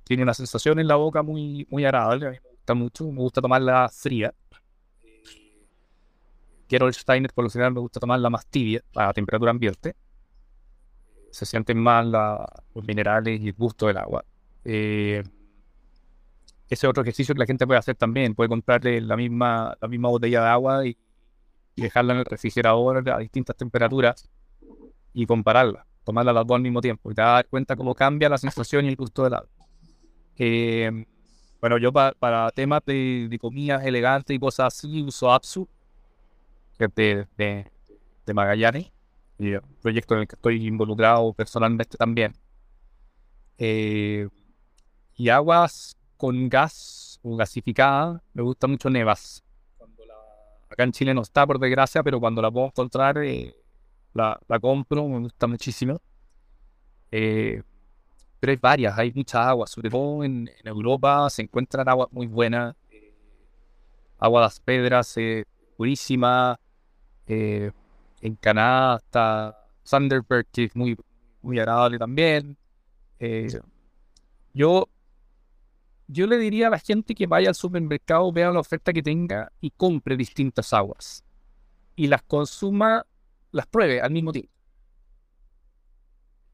tiene 0.03 0.23
una 0.23 0.33
sensación 0.33 0.79
en 0.79 0.87
la 0.87 0.95
boca 0.95 1.21
muy, 1.21 1.67
muy 1.69 1.85
agradable. 1.85 2.27
A 2.27 2.31
mí 2.31 2.37
me 2.43 2.49
gusta 2.49 2.73
mucho, 2.73 3.11
me 3.11 3.19
gusta 3.19 3.41
tomarla 3.41 3.89
fría. 3.89 4.33
Quiero 6.67 6.91
Steiner, 6.91 7.33
por 7.33 7.43
lo 7.43 7.49
general, 7.49 7.73
me 7.73 7.79
gusta 7.79 7.99
tomarla 7.99 8.29
más 8.29 8.45
tibia, 8.45 8.81
a 8.95 9.11
temperatura 9.13 9.51
ambiente 9.51 9.95
se 11.31 11.45
sienten 11.45 11.79
más 11.79 12.05
los 12.05 12.85
minerales 12.85 13.39
y 13.41 13.47
el 13.49 13.53
gusto 13.53 13.87
del 13.87 13.97
agua. 13.97 14.25
Eh, 14.63 15.23
ese 16.69 16.85
es 16.85 16.89
otro 16.89 17.01
ejercicio 17.01 17.33
que 17.33 17.39
la 17.39 17.45
gente 17.45 17.65
puede 17.65 17.79
hacer 17.79 17.95
también. 17.95 18.35
Puede 18.35 18.49
comprarle 18.49 19.01
la 19.01 19.15
misma, 19.15 19.75
la 19.79 19.87
misma 19.87 20.09
botella 20.09 20.41
de 20.41 20.47
agua 20.47 20.85
y, 21.79 21.81
dejarla 21.81 22.13
en 22.13 22.19
el 22.19 22.25
refrigerador 22.25 23.09
a 23.09 23.17
distintas 23.19 23.55
temperaturas 23.55 24.29
y 25.13 25.25
compararla, 25.25 25.85
tomarla 26.03 26.33
las 26.33 26.45
dos 26.45 26.55
al 26.55 26.61
mismo 26.61 26.81
tiempo 26.81 27.11
y 27.11 27.15
te 27.15 27.21
vas 27.21 27.29
a 27.29 27.33
dar 27.33 27.47
cuenta 27.47 27.75
cómo 27.75 27.95
cambia 27.95 28.29
la 28.29 28.37
sensación 28.37 28.85
y 28.85 28.89
el 28.89 28.95
gusto 28.95 29.23
del 29.23 29.33
agua. 29.33 29.49
Eh, 30.37 31.05
bueno, 31.59 31.77
yo 31.77 31.91
para 31.91 32.49
temas 32.51 32.81
de, 32.85 33.37
comidas 33.41 33.83
elegantes 33.85 34.35
y 34.35 34.39
cosas 34.39 34.73
así 34.73 35.03
uso 35.03 35.31
Apsu, 35.31 35.67
que 36.77 36.85
es 36.85 36.95
de, 36.95 37.27
de, 37.37 37.71
de 38.25 38.33
Magallanes 38.33 38.91
y 39.39 39.57
proyecto 39.81 40.15
en 40.15 40.21
el 40.21 40.27
que 40.27 40.35
estoy 40.35 40.67
involucrado 40.67 41.33
personalmente 41.33 41.97
también. 41.97 42.33
Eh, 43.57 44.27
y 45.15 45.29
aguas 45.29 45.97
con 46.17 46.47
gas 46.49 47.19
o 47.23 47.35
gasificada, 47.35 48.21
me 48.33 48.41
gusta 48.41 48.67
mucho 48.67 48.89
Nevas. 48.89 49.43
Acá 50.69 50.83
en 50.83 50.91
Chile 50.91 51.13
no 51.13 51.21
está, 51.21 51.45
por 51.45 51.59
desgracia, 51.59 52.03
pero 52.03 52.19
cuando 52.19 52.41
la 52.41 52.51
puedo 52.51 52.67
encontrar, 52.67 53.17
eh, 53.19 53.55
la, 54.13 54.39
compro, 54.61 55.07
me 55.07 55.19
gusta 55.19 55.47
muchísimo. 55.47 55.99
Eh, 57.11 57.61
pero 58.39 58.51
hay 58.51 58.57
varias, 58.61 58.97
hay 58.97 59.11
muchas 59.13 59.41
aguas, 59.45 59.71
sobre 59.71 59.89
todo 59.89 60.23
en, 60.23 60.49
Europa 60.63 61.29
se 61.29 61.41
encuentran 61.41 61.87
aguas 61.89 62.09
muy 62.11 62.27
buenas. 62.27 62.75
agua 64.17 64.41
de 64.41 64.45
las 64.45 64.59
pedras, 64.59 65.15
purísima 65.77 66.59
en 68.21 68.35
Canadá 68.35 68.97
está 68.97 69.57
Thunderbird, 69.89 70.45
que 70.51 70.65
es 70.65 70.75
muy, 70.75 70.97
muy 71.41 71.59
agradable 71.59 71.97
también. 71.97 72.57
Eh, 73.19 73.47
yo, 74.53 74.87
yo 76.11 76.25
le 76.25 76.39
diría 76.39 76.67
a 76.67 76.69
la 76.71 76.79
gente 76.79 77.13
que 77.13 77.27
vaya 77.27 77.49
al 77.49 77.55
supermercado, 77.55 78.31
vea 78.31 78.49
la 78.51 78.59
oferta 78.59 78.91
que 78.91 79.03
tenga 79.03 79.51
y 79.61 79.69
compre 79.69 80.17
distintas 80.17 80.73
aguas. 80.73 81.23
Y 81.95 82.07
las 82.07 82.23
consuma, 82.23 83.05
las 83.51 83.67
pruebe 83.67 84.01
al 84.01 84.09
mismo 84.09 84.31
tiempo. 84.31 84.51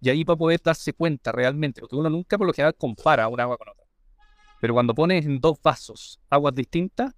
Y 0.01 0.09
ahí 0.09 0.25
para 0.25 0.37
poder 0.37 0.61
darse 0.61 0.91
cuenta 0.91 1.31
realmente, 1.31 1.79
porque 1.79 1.95
uno 1.95 2.09
nunca 2.09 2.37
por 2.37 2.45
lo 2.47 2.53
general 2.53 2.75
compara 2.75 3.29
una 3.29 3.43
agua 3.43 3.57
con 3.57 3.69
otra. 3.69 3.85
Pero 4.59 4.73
cuando 4.73 4.93
pones 4.93 5.25
en 5.25 5.39
dos 5.39 5.57
vasos 5.63 6.19
aguas 6.29 6.53
distintas, 6.53 7.13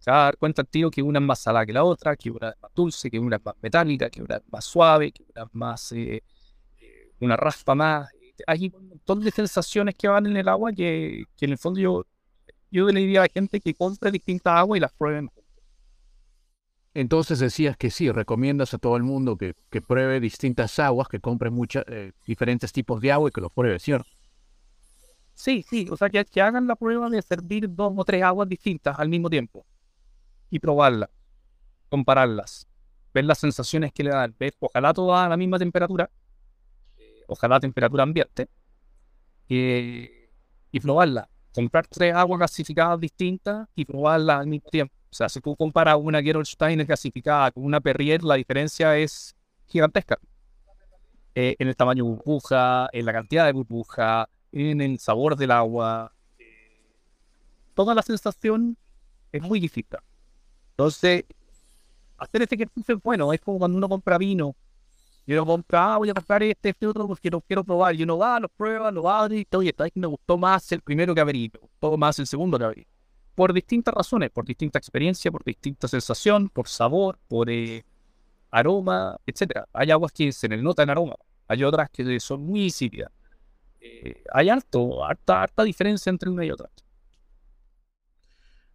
se 0.00 0.10
va 0.10 0.22
a 0.22 0.24
dar 0.24 0.38
cuenta 0.38 0.64
tío 0.64 0.90
que 0.90 1.02
una 1.02 1.20
es 1.20 1.24
más 1.24 1.38
salada 1.38 1.64
que 1.66 1.72
la 1.72 1.84
otra, 1.84 2.16
que 2.16 2.32
una 2.32 2.48
es 2.48 2.56
más 2.60 2.72
dulce, 2.74 3.10
que 3.10 3.18
una 3.20 3.36
es 3.36 3.44
más 3.44 3.54
metálica, 3.62 4.10
que 4.10 4.22
una 4.22 4.36
es 4.38 4.42
más 4.50 4.64
suave, 4.64 5.12
que 5.12 5.22
una 5.22 5.44
es 5.44 5.48
más. 5.52 5.92
Eh, 5.92 6.24
eh, 6.80 7.12
una 7.20 7.36
raspa 7.36 7.76
más. 7.76 8.10
Ahí 8.46 8.72
montón 9.00 9.24
de 9.24 9.30
sensaciones 9.30 9.94
que 9.94 10.08
van 10.08 10.26
en 10.26 10.36
el 10.36 10.48
agua 10.48 10.72
que, 10.72 11.24
que 11.36 11.46
en 11.46 11.52
el 11.52 11.58
fondo 11.58 11.80
yo, 11.80 12.06
yo 12.70 12.86
le 12.88 13.00
diría 13.00 13.20
a 13.20 13.24
la 13.24 13.28
gente 13.32 13.60
que 13.60 13.74
compre 13.74 14.10
distintas 14.10 14.54
aguas 14.54 14.78
y 14.78 14.80
las 14.80 14.92
prueben. 14.92 15.30
Entonces 16.92 17.38
decías 17.38 17.76
que 17.76 17.90
sí, 17.90 18.10
recomiendas 18.10 18.74
a 18.74 18.78
todo 18.78 18.96
el 18.96 19.04
mundo 19.04 19.36
que, 19.36 19.54
que 19.70 19.80
pruebe 19.80 20.18
distintas 20.18 20.78
aguas, 20.78 21.08
que 21.08 21.20
compre 21.20 21.50
muchas, 21.50 21.84
eh, 21.86 22.12
diferentes 22.26 22.72
tipos 22.72 23.00
de 23.00 23.12
agua 23.12 23.28
y 23.28 23.32
que 23.32 23.40
los 23.40 23.52
pruebe, 23.52 23.78
¿cierto? 23.78 24.10
Sí, 25.34 25.64
sí, 25.68 25.86
o 25.90 25.96
sea, 25.96 26.10
que, 26.10 26.24
que 26.24 26.42
hagan 26.42 26.66
la 26.66 26.76
prueba 26.76 27.08
de 27.08 27.22
servir 27.22 27.72
dos 27.72 27.92
o 27.96 28.04
tres 28.04 28.22
aguas 28.22 28.48
distintas 28.48 28.98
al 28.98 29.08
mismo 29.08 29.30
tiempo 29.30 29.64
y 30.50 30.58
probarlas, 30.58 31.08
compararlas, 31.88 32.66
ver 33.14 33.24
las 33.24 33.38
sensaciones 33.38 33.92
que 33.92 34.02
le 34.04 34.10
dan, 34.10 34.34
ver, 34.38 34.54
ojalá 34.58 34.92
todas 34.92 35.24
a 35.24 35.28
la 35.28 35.36
misma 35.36 35.58
temperatura, 35.58 36.10
eh, 36.98 37.22
ojalá 37.28 37.60
temperatura 37.60 38.02
ambiente, 38.02 38.48
eh, 39.50 40.30
y 40.70 40.80
probarla. 40.80 41.28
Comprar 41.52 41.86
tres 41.88 42.14
aguas 42.14 42.38
gasificadas 42.38 43.00
distintas 43.00 43.68
y 43.74 43.84
probarlas 43.84 44.40
al 44.40 44.46
mismo 44.46 44.70
tiempo. 44.70 44.94
O 45.10 45.14
sea, 45.14 45.28
si 45.28 45.40
tú 45.40 45.56
comparas 45.56 45.96
una 46.00 46.22
Gerolsteiner 46.22 46.86
gasificada 46.86 47.50
con 47.50 47.64
una 47.64 47.80
Perrier, 47.80 48.22
la 48.22 48.36
diferencia 48.36 48.96
es 48.96 49.34
gigantesca. 49.66 50.18
Eh, 51.34 51.56
en 51.58 51.68
el 51.68 51.76
tamaño 51.76 52.04
de 52.04 52.10
burbuja, 52.10 52.88
en 52.92 53.04
la 53.04 53.12
cantidad 53.12 53.46
de 53.46 53.52
burbuja, 53.52 54.28
en 54.52 54.80
el 54.80 54.98
sabor 55.00 55.36
del 55.36 55.50
agua. 55.50 56.12
Toda 57.74 57.94
la 57.94 58.02
sensación 58.02 58.76
es 59.32 59.42
muy 59.42 59.58
distinta. 59.58 60.02
Entonces, 60.72 61.24
hacer 62.18 62.42
este 62.42 62.54
ejercicio 62.54 62.94
es 62.94 63.02
bueno. 63.02 63.32
Es 63.32 63.40
como 63.40 63.58
cuando 63.58 63.78
uno 63.78 63.88
compra 63.88 64.16
vino. 64.16 64.54
Y 65.30 65.32
uno 65.32 65.46
compra, 65.46 65.94
ah, 65.94 65.98
voy 65.98 66.10
a 66.10 66.14
comprar 66.14 66.42
este, 66.42 66.70
este 66.70 66.88
otro 66.88 67.06
porque 67.06 67.30
lo 67.30 67.40
quiero 67.40 67.62
probar. 67.62 67.94
Y 67.94 68.02
uno 68.02 68.18
va, 68.18 68.40
lo 68.40 68.48
prueba, 68.48 68.90
lo 68.90 69.08
abre 69.08 69.38
y 69.38 69.56
oye, 69.56 69.72
me 69.94 70.08
gustó 70.08 70.36
más 70.36 70.72
el 70.72 70.80
primero 70.80 71.14
que 71.14 71.20
abrí, 71.20 71.48
me 71.54 71.60
gustó 71.60 71.96
más 71.96 72.18
el 72.18 72.26
segundo 72.26 72.58
que 72.58 72.64
abrí. 72.64 72.86
Por 73.36 73.52
distintas 73.52 73.94
razones, 73.94 74.30
por 74.32 74.44
distinta 74.44 74.80
experiencia, 74.80 75.30
por 75.30 75.44
distinta 75.44 75.86
sensación, 75.86 76.48
por 76.48 76.66
sabor, 76.66 77.16
por 77.28 77.48
eh, 77.48 77.84
aroma, 78.50 79.20
etc. 79.24 79.68
Hay 79.72 79.92
aguas 79.92 80.10
que 80.10 80.32
se 80.32 80.48
les 80.48 80.60
nota 80.60 80.82
en 80.82 80.90
aroma, 80.90 81.14
hay 81.46 81.62
otras 81.62 81.90
que 81.90 82.18
son 82.18 82.44
muy 82.44 82.64
insípidas. 82.64 83.12
Eh, 83.80 84.24
hay 84.32 84.48
alto, 84.48 85.04
harta, 85.04 85.42
harta 85.42 85.62
diferencia 85.62 86.10
entre 86.10 86.28
una 86.28 86.44
y 86.44 86.50
otra. 86.50 86.68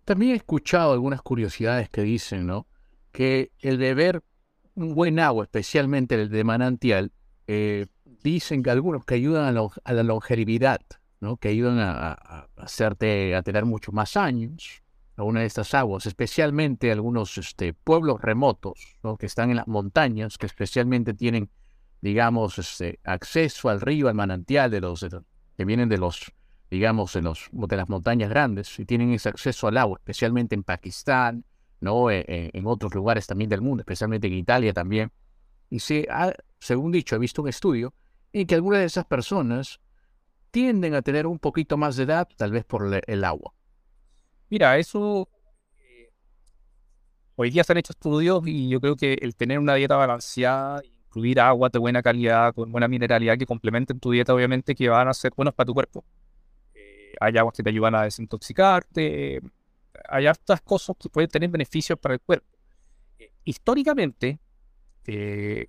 También 0.05 0.31
he 0.31 0.35
escuchado 0.35 0.93
algunas 0.93 1.21
curiosidades 1.21 1.89
que 1.89 2.03
dicen, 2.03 2.47
¿no? 2.47 2.65
Que 3.11 3.51
el 3.59 3.77
beber 3.77 4.23
buen 4.75 5.19
agua, 5.19 5.45
especialmente 5.45 6.15
el 6.15 6.29
de 6.29 6.43
manantial, 6.43 7.11
eh, 7.47 7.87
dicen 8.23 8.63
que 8.63 8.69
algunos 8.69 9.05
que 9.05 9.15
ayudan 9.15 9.57
a, 9.57 9.93
la 9.93 10.03
longevidad, 10.03 10.81
¿no? 11.19 11.37
Que 11.37 11.49
ayudan 11.49 11.79
a, 11.79 12.47
hacerte 12.57 13.35
a 13.35 13.41
tener 13.43 13.65
muchos 13.65 13.93
más 13.93 14.17
años. 14.17 14.81
Una 15.17 15.39
de 15.39 15.45
estas 15.45 15.73
aguas, 15.73 16.05
especialmente 16.05 16.91
algunos 16.91 17.37
este, 17.37 17.73
pueblos 17.73 18.21
remotos, 18.21 18.97
¿no? 19.01 19.15
Que 19.15 19.27
están 19.27 19.49
en 19.49 19.55
las 19.55 19.67
montañas, 19.67 20.37
que 20.37 20.45
especialmente 20.45 21.13
tienen 21.13 21.49
digamos, 22.05 22.59
este, 22.59 22.99
acceso 23.03 23.67
al 23.67 23.81
río, 23.81 24.07
al 24.07 24.13
manantial 24.13 24.69
de 24.69 24.79
los, 24.79 25.03
que 25.57 25.65
vienen 25.65 25.89
de 25.89 25.97
los, 25.97 26.31
digamos, 26.69 27.13
de, 27.13 27.23
los, 27.23 27.49
de 27.51 27.77
las 27.77 27.89
montañas 27.89 28.29
grandes 28.29 28.79
y 28.79 28.85
tienen 28.85 29.11
ese 29.11 29.29
acceso 29.29 29.67
al 29.67 29.77
agua, 29.77 29.97
especialmente 29.97 30.53
en 30.53 30.61
Pakistán, 30.61 31.45
¿no? 31.79 32.09
E, 32.09 32.19
e, 32.27 32.51
en 32.53 32.67
otros 32.67 32.93
lugares 32.93 33.27
también 33.27 33.49
del 33.49 33.61
mundo, 33.61 33.81
especialmente 33.81 34.27
en 34.27 34.33
Italia 34.33 34.73
también. 34.73 35.11
Y 35.69 35.79
se 35.79 36.07
según 36.59 36.91
dicho, 36.91 37.15
he 37.15 37.19
visto 37.19 37.41
un 37.41 37.49
estudio 37.49 37.93
en 38.33 38.47
que 38.47 38.55
algunas 38.55 38.79
de 38.79 38.85
esas 38.85 39.05
personas 39.05 39.79
tienden 40.51 40.95
a 40.95 41.01
tener 41.01 41.27
un 41.27 41.39
poquito 41.39 41.77
más 41.77 41.95
de 41.95 42.03
edad, 42.03 42.27
tal 42.37 42.51
vez 42.51 42.65
por 42.65 43.01
el 43.05 43.23
agua. 43.23 43.53
Mira, 44.49 44.77
eso 44.77 45.27
eh, 45.77 46.11
hoy 47.35 47.49
día 47.49 47.63
se 47.63 47.73
han 47.73 47.77
hecho 47.77 47.93
estudios 47.93 48.43
y 48.45 48.69
yo 48.69 48.79
creo 48.79 48.95
que 48.95 49.17
el 49.21 49.35
tener 49.35 49.59
una 49.59 49.75
dieta 49.75 49.95
balanceada 49.95 50.81
incluir 51.15 51.39
agua 51.39 51.69
de 51.69 51.79
buena 51.79 52.01
calidad, 52.01 52.53
con 52.53 52.71
buena 52.71 52.87
mineralidad 52.89 53.37
que 53.37 53.45
complementen 53.45 53.99
tu 53.99 54.11
dieta, 54.11 54.33
obviamente, 54.33 54.75
que 54.75 54.89
van 54.89 55.07
a 55.07 55.13
ser 55.13 55.31
buenos 55.35 55.53
para 55.53 55.65
tu 55.65 55.73
cuerpo. 55.73 56.03
Eh, 56.73 57.13
hay 57.21 57.37
aguas 57.37 57.55
que 57.55 57.63
te 57.63 57.69
ayudan 57.69 57.95
a 57.95 58.03
desintoxicarte, 58.03 59.41
hay 60.07 60.27
hartas 60.27 60.61
cosas 60.61 60.95
que 60.99 61.09
pueden 61.09 61.29
tener 61.29 61.49
beneficios 61.49 61.97
para 61.99 62.15
el 62.15 62.21
cuerpo. 62.21 62.47
Eh, 63.19 63.31
históricamente, 63.43 64.39
eh, 65.07 65.67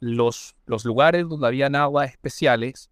los, 0.00 0.54
los 0.66 0.84
lugares 0.84 1.28
donde 1.28 1.46
habían 1.46 1.74
aguas 1.76 2.10
especiales, 2.10 2.90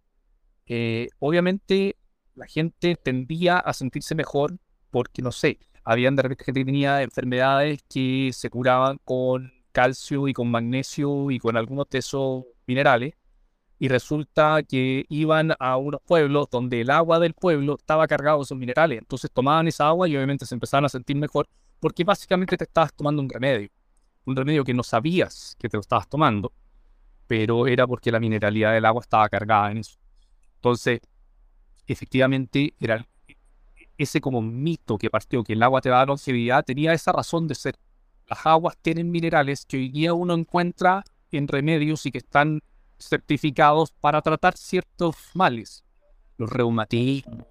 obviamente 1.19 1.97
la 2.35 2.47
gente 2.47 2.95
tendía 2.95 3.57
a 3.57 3.73
sentirse 3.73 4.15
mejor 4.15 4.57
porque, 4.89 5.21
no 5.21 5.31
sé, 5.31 5.59
habían 5.83 6.15
de 6.15 6.23
repente 6.23 6.45
gente 6.45 6.61
que 6.61 6.65
tenía 6.65 7.01
enfermedades 7.01 7.83
que 7.89 8.31
se 8.33 8.49
curaban 8.49 8.97
con 9.03 9.51
calcio 9.71 10.27
y 10.27 10.33
con 10.33 10.49
magnesio 10.49 11.31
y 11.31 11.39
con 11.39 11.57
algunos 11.57 11.89
de 11.89 11.99
esos 11.99 12.45
minerales. 12.65 13.13
Y 13.83 13.89
resulta 13.89 14.63
que 14.63 15.05
iban 15.09 15.51
a 15.59 15.75
unos 15.75 15.99
pueblos 16.07 16.47
donde 16.49 16.79
el 16.79 16.89
agua 16.89 17.19
del 17.19 17.33
pueblo 17.33 17.75
estaba 17.77 18.07
cargado 18.07 18.37
de 18.37 18.43
esos 18.43 18.57
minerales. 18.57 18.99
Entonces 18.99 19.29
tomaban 19.29 19.67
esa 19.67 19.89
agua 19.89 20.07
y 20.07 20.15
obviamente 20.15 20.45
se 20.45 20.55
empezaban 20.55 20.85
a 20.85 20.87
sentir 20.87 21.17
mejor 21.17 21.49
porque 21.81 22.05
básicamente 22.05 22.55
te 22.55 22.63
estabas 22.63 22.93
tomando 22.93 23.21
un 23.21 23.27
remedio. 23.27 23.67
Un 24.23 24.37
remedio 24.37 24.63
que 24.63 24.73
no 24.73 24.83
sabías 24.83 25.57
que 25.59 25.67
te 25.67 25.75
lo 25.75 25.81
estabas 25.81 26.07
tomando, 26.07 26.53
pero 27.27 27.67
era 27.67 27.85
porque 27.85 28.09
la 28.09 28.21
mineralidad 28.21 28.71
del 28.71 28.85
agua 28.85 29.01
estaba 29.01 29.27
cargada 29.27 29.71
en 29.71 29.79
eso. 29.79 29.97
Entonces, 30.55 31.01
efectivamente, 31.85 32.75
era 32.79 33.05
ese 33.97 34.21
como 34.21 34.41
mito 34.41 34.97
que 34.97 35.09
partió 35.09 35.43
que 35.43 35.51
el 35.51 35.61
agua 35.61 35.81
te 35.81 35.89
da 35.89 36.05
longevidad, 36.05 36.63
tenía 36.63 36.93
esa 36.93 37.11
razón 37.11 37.49
de 37.49 37.55
ser 37.55 37.75
las 38.29 38.45
aguas 38.45 38.77
tienen 38.81 39.11
minerales 39.11 39.65
que 39.65 39.75
hoy 39.75 39.89
día 39.89 40.13
uno 40.13 40.35
encuentra 40.35 41.03
en 41.33 41.49
remedios 41.49 42.05
y 42.05 42.11
que 42.11 42.19
están 42.19 42.61
certificados 43.07 43.91
para 43.91 44.21
tratar 44.21 44.57
ciertos 44.57 45.15
males, 45.33 45.83
los 46.37 46.49
reumatismos, 46.49 47.45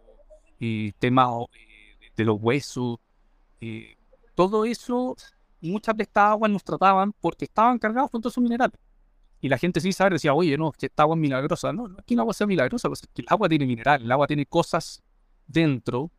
y 0.58 0.92
temas 0.92 1.28
eh, 1.54 2.10
de 2.16 2.24
los 2.24 2.40
huesos, 2.40 2.98
eh, 3.60 3.96
todo 4.34 4.64
eso, 4.64 5.16
muchas 5.60 5.96
de 5.96 6.04
estas 6.04 6.30
aguas 6.30 6.50
nos 6.50 6.64
trataban 6.64 7.12
porque 7.20 7.44
estaban 7.44 7.78
cargados 7.78 8.10
con 8.10 8.20
todos 8.20 8.34
esos 8.34 8.42
minerales. 8.42 8.78
Y 9.40 9.48
la 9.48 9.58
gente 9.58 9.80
sin 9.80 9.92
saber 9.92 10.12
decía, 10.12 10.34
oye, 10.34 10.56
no, 10.56 10.70
que 10.70 10.86
esta 10.86 11.02
agua 11.02 11.16
es 11.16 11.20
milagrosa. 11.20 11.72
No, 11.72 11.88
no 11.88 11.98
es 11.98 12.04
que 12.04 12.14
el 12.14 12.20
agua 12.20 12.32
sea 12.32 12.46
milagrosa, 12.46 12.88
pues 12.88 13.02
el 13.16 13.24
agua 13.28 13.48
tiene 13.48 13.66
mineral, 13.66 14.02
el 14.02 14.12
agua 14.12 14.28
tiene 14.28 14.46
cosas 14.46 15.02
dentro 15.46 16.10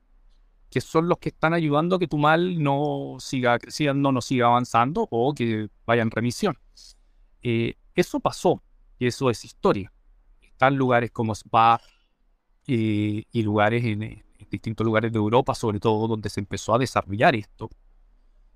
que 0.69 0.81
son 0.81 1.07
los 1.07 1.19
que 1.19 1.29
están 1.29 1.53
ayudando 1.53 1.95
a 1.95 1.99
que 1.99 2.07
tu 2.07 2.17
mal 2.17 2.61
no 2.61 3.17
siga 3.19 3.59
creciendo, 3.59 4.11
no 4.11 4.21
siga 4.21 4.47
avanzando 4.47 5.07
o 5.09 5.33
que 5.33 5.69
vaya 5.85 6.01
en 6.01 6.11
remisión. 6.11 6.57
Eh, 7.43 7.75
eso 7.93 8.19
pasó 8.19 8.61
y 9.03 9.07
eso 9.07 9.29
es 9.29 9.43
historia. 9.43 9.91
Están 10.41 10.77
lugares 10.77 11.11
como 11.11 11.33
Spa 11.33 11.81
y 12.65 13.43
lugares 13.43 13.83
en, 13.83 14.23
distintos 14.49 14.85
lugares 14.85 15.11
de 15.11 15.17
Europa, 15.17 15.53
sobre 15.55 15.79
todo 15.79 16.07
donde 16.07 16.29
se 16.29 16.39
empezó 16.39 16.73
a 16.73 16.77
desarrollar 16.77 17.35
esto. 17.35 17.69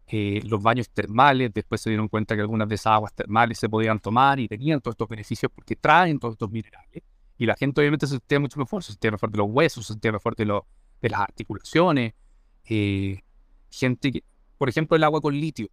Eh, 0.07 0.41
los 0.45 0.61
baños 0.61 0.89
termales, 0.89 1.51
después 1.53 1.81
se 1.81 1.89
dieron 1.89 2.07
cuenta 2.07 2.33
que 2.33 2.41
algunas 2.41 2.69
de 2.69 2.75
esas 2.75 2.93
aguas 2.93 3.13
termales 3.13 3.59
se 3.59 3.67
podían 3.67 3.99
tomar 3.99 4.39
y 4.39 4.47
tenían 4.47 4.79
todos 4.79 4.93
estos 4.93 5.09
beneficios 5.09 5.51
porque 5.53 5.75
traen 5.75 6.17
todos 6.17 6.35
estos 6.35 6.49
minerales. 6.49 7.03
Y 7.37 7.45
la 7.45 7.55
gente 7.55 7.81
obviamente 7.81 8.07
se 8.07 8.13
sentía 8.13 8.39
mucho 8.39 8.57
mejor, 8.57 8.83
se 8.83 8.93
sentía 8.93 9.11
mejor 9.11 9.29
de 9.31 9.37
los 9.39 9.47
huesos, 9.49 9.85
se 9.85 9.93
sentía 9.93 10.13
mejor 10.13 10.35
de 10.35 10.45
los 10.45 10.61
de 11.01 11.09
las 11.09 11.19
articulaciones. 11.19 12.13
Eh, 12.63 13.19
gente 13.69 14.13
que, 14.13 14.23
por 14.57 14.69
ejemplo, 14.69 14.95
el 14.95 15.03
agua 15.03 15.19
con 15.19 15.33
litio. 15.33 15.67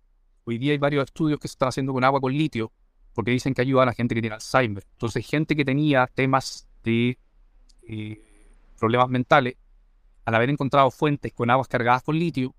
Hoy 0.45 0.59
día 0.59 0.73
hay 0.73 0.79
varios 0.79 1.05
estudios 1.05 1.39
que 1.39 1.47
se 1.47 1.53
están 1.53 1.69
haciendo 1.69 1.93
con 1.93 2.03
agua 2.03 2.21
con 2.21 2.33
litio 2.33 2.73
porque 3.15 3.31
dicen 3.31 3.55
que 3.55 3.63
ayuda 3.63 3.85
a 3.85 3.87
la 3.87 3.95
gente 3.95 4.15
que 4.15 4.21
tiene 4.21 4.35
Alzheimer. 4.35 4.85
Entonces, 4.93 5.27
gente 5.27 5.55
que 5.57 5.65
tenía 5.65 6.09
temas 6.13 6.69
de 6.83 7.19
eh, 7.89 8.21
problemas 8.79 9.09
mentales, 9.09 9.57
al 10.25 10.35
haber 10.35 10.51
encontrado 10.51 10.91
fuentes 10.91 11.33
con 11.33 11.51
aguas 11.51 11.69
cargadas 11.69 12.03
con 12.03 12.19
litio, 12.19 12.55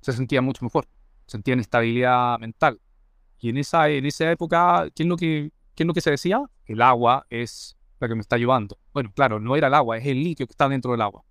se 0.00 0.12
sentía 0.12 0.40
mucho 0.40 0.64
mejor, 0.64 0.86
sentían 1.26 1.60
estabilidad 1.60 2.38
mental. 2.38 2.80
Y 3.40 3.50
en 3.50 3.58
esa, 3.58 3.88
en 3.88 4.06
esa 4.06 4.30
época, 4.30 4.88
¿qué 4.94 5.02
es, 5.02 5.08
lo 5.08 5.16
que, 5.16 5.52
¿qué 5.74 5.82
es 5.82 5.86
lo 5.86 5.94
que 5.94 6.00
se 6.00 6.10
decía? 6.10 6.42
El 6.64 6.82
agua 6.82 7.26
es 7.30 7.76
la 8.00 8.08
que 8.08 8.14
me 8.14 8.20
está 8.20 8.36
ayudando. 8.36 8.78
Bueno, 8.92 9.12
claro, 9.14 9.40
no 9.40 9.56
era 9.56 9.68
el 9.68 9.74
agua, 9.74 9.98
es 9.98 10.06
el 10.06 10.22
litio 10.22 10.46
que 10.46 10.52
está 10.52 10.68
dentro 10.68 10.92
del 10.92 11.02
agua. 11.02 11.24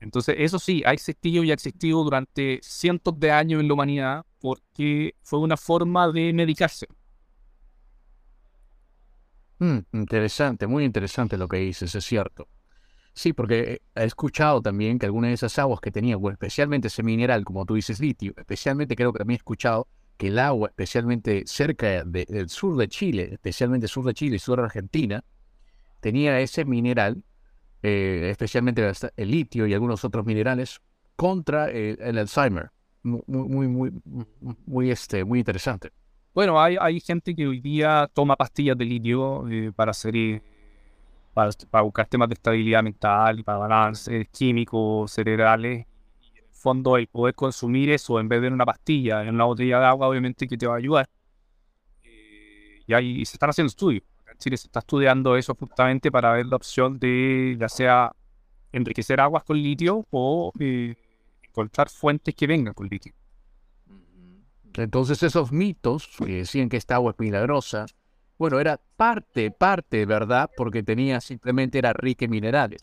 Entonces, 0.00 0.34
eso 0.38 0.58
sí, 0.58 0.82
ha 0.84 0.92
existido 0.92 1.44
y 1.44 1.50
ha 1.52 1.54
existido 1.54 2.02
durante 2.02 2.58
cientos 2.62 3.18
de 3.20 3.30
años 3.30 3.60
en 3.60 3.68
la 3.68 3.74
humanidad 3.74 4.26
porque 4.40 5.14
fue 5.22 5.38
una 5.38 5.56
forma 5.56 6.10
de 6.10 6.32
medicarse. 6.32 6.88
Mm, 9.58 9.78
interesante, 9.92 10.66
muy 10.66 10.84
interesante 10.84 11.36
lo 11.36 11.48
que 11.48 11.58
dices, 11.58 11.94
es 11.94 12.04
cierto. 12.04 12.48
Sí, 13.14 13.32
porque 13.32 13.82
he 13.94 14.04
escuchado 14.04 14.62
también 14.62 14.98
que 14.98 15.06
algunas 15.06 15.28
de 15.28 15.34
esas 15.34 15.58
aguas 15.58 15.80
que 15.80 15.90
tenía, 15.90 16.16
especialmente 16.30 16.88
ese 16.88 17.02
mineral, 17.02 17.44
como 17.44 17.66
tú 17.66 17.74
dices, 17.74 18.00
litio, 18.00 18.32
especialmente 18.36 18.96
creo 18.96 19.12
que 19.12 19.18
también 19.18 19.36
he 19.36 19.38
escuchado 19.38 19.86
que 20.16 20.28
el 20.28 20.38
agua, 20.38 20.68
especialmente 20.68 21.44
cerca 21.46 22.04
del 22.04 22.48
sur 22.48 22.76
de 22.76 22.88
Chile, 22.88 23.30
especialmente 23.32 23.88
sur 23.88 24.04
de 24.04 24.14
Chile 24.14 24.36
y 24.36 24.38
sur 24.38 24.58
de 24.58 24.64
Argentina, 24.64 25.24
tenía 26.00 26.40
ese 26.40 26.64
mineral, 26.64 27.22
eh, 27.82 28.28
especialmente 28.30 28.90
el 29.16 29.30
litio 29.30 29.66
y 29.66 29.74
algunos 29.74 30.04
otros 30.04 30.24
minerales, 30.24 30.80
contra 31.16 31.70
el, 31.70 32.18
Alzheimer. 32.18 32.70
Muy, 33.02 33.22
muy, 33.26 33.68
muy, 33.68 33.92
muy, 34.66 34.90
este, 34.90 35.24
muy 35.24 35.40
interesante. 35.40 35.90
Bueno, 36.34 36.60
hay, 36.60 36.76
hay 36.80 36.98
gente 37.00 37.34
que 37.34 37.46
hoy 37.46 37.60
día 37.60 38.08
toma 38.14 38.36
pastillas 38.36 38.76
de 38.78 38.86
litio 38.86 39.46
eh, 39.50 39.70
para 39.74 39.90
hacer 39.90 40.42
para, 41.34 41.50
para, 41.70 41.82
buscar 41.82 42.06
temas 42.06 42.28
de 42.28 42.34
estabilidad 42.34 42.82
mental 42.82 43.40
y 43.40 43.42
para 43.42 43.58
balance 43.58 44.26
químicos 44.32 45.12
cerebrales. 45.12 45.86
En 46.34 46.36
el 46.38 46.50
fondo, 46.52 46.96
el 46.96 47.06
poder 47.06 47.34
consumir 47.34 47.90
eso 47.90 48.18
en 48.18 48.28
vez 48.28 48.40
de 48.40 48.48
una 48.48 48.64
pastilla, 48.64 49.22
en 49.22 49.34
una 49.34 49.44
botella 49.44 49.78
de 49.80 49.86
agua, 49.86 50.08
obviamente 50.08 50.48
que 50.48 50.56
te 50.56 50.66
va 50.66 50.74
a 50.74 50.78
ayudar. 50.78 51.06
Eh, 52.02 52.82
y, 52.86 52.94
ahí, 52.94 53.24
se 53.26 53.36
están 53.36 53.50
haciendo 53.50 53.68
estudios. 53.68 54.02
Se 54.38 54.54
está 54.54 54.80
estudiando 54.80 55.36
eso 55.36 55.54
justamente 55.54 56.10
para 56.10 56.32
ver 56.32 56.46
la 56.46 56.56
opción 56.56 56.98
de 56.98 57.56
ya 57.60 57.68
sea 57.68 58.12
enriquecer 58.72 59.20
aguas 59.20 59.44
con 59.44 59.58
litio 59.62 60.06
o 60.10 60.52
eh, 60.58 60.96
encontrar 61.42 61.90
fuentes 61.90 62.34
que 62.34 62.46
vengan 62.46 62.74
con 62.74 62.88
litio. 62.88 63.12
Entonces 64.74 65.22
esos 65.22 65.52
mitos 65.52 66.08
que 66.18 66.36
decían 66.38 66.68
que 66.68 66.76
esta 66.76 66.96
agua 66.96 67.12
es 67.12 67.18
milagrosa, 67.18 67.86
bueno, 68.38 68.58
era 68.58 68.80
parte, 68.96 69.50
parte, 69.50 70.04
¿verdad? 70.06 70.50
Porque 70.56 70.82
tenía 70.82 71.20
simplemente, 71.20 71.78
era 71.78 71.92
rica 71.92 72.24
en 72.24 72.30
minerales. 72.32 72.82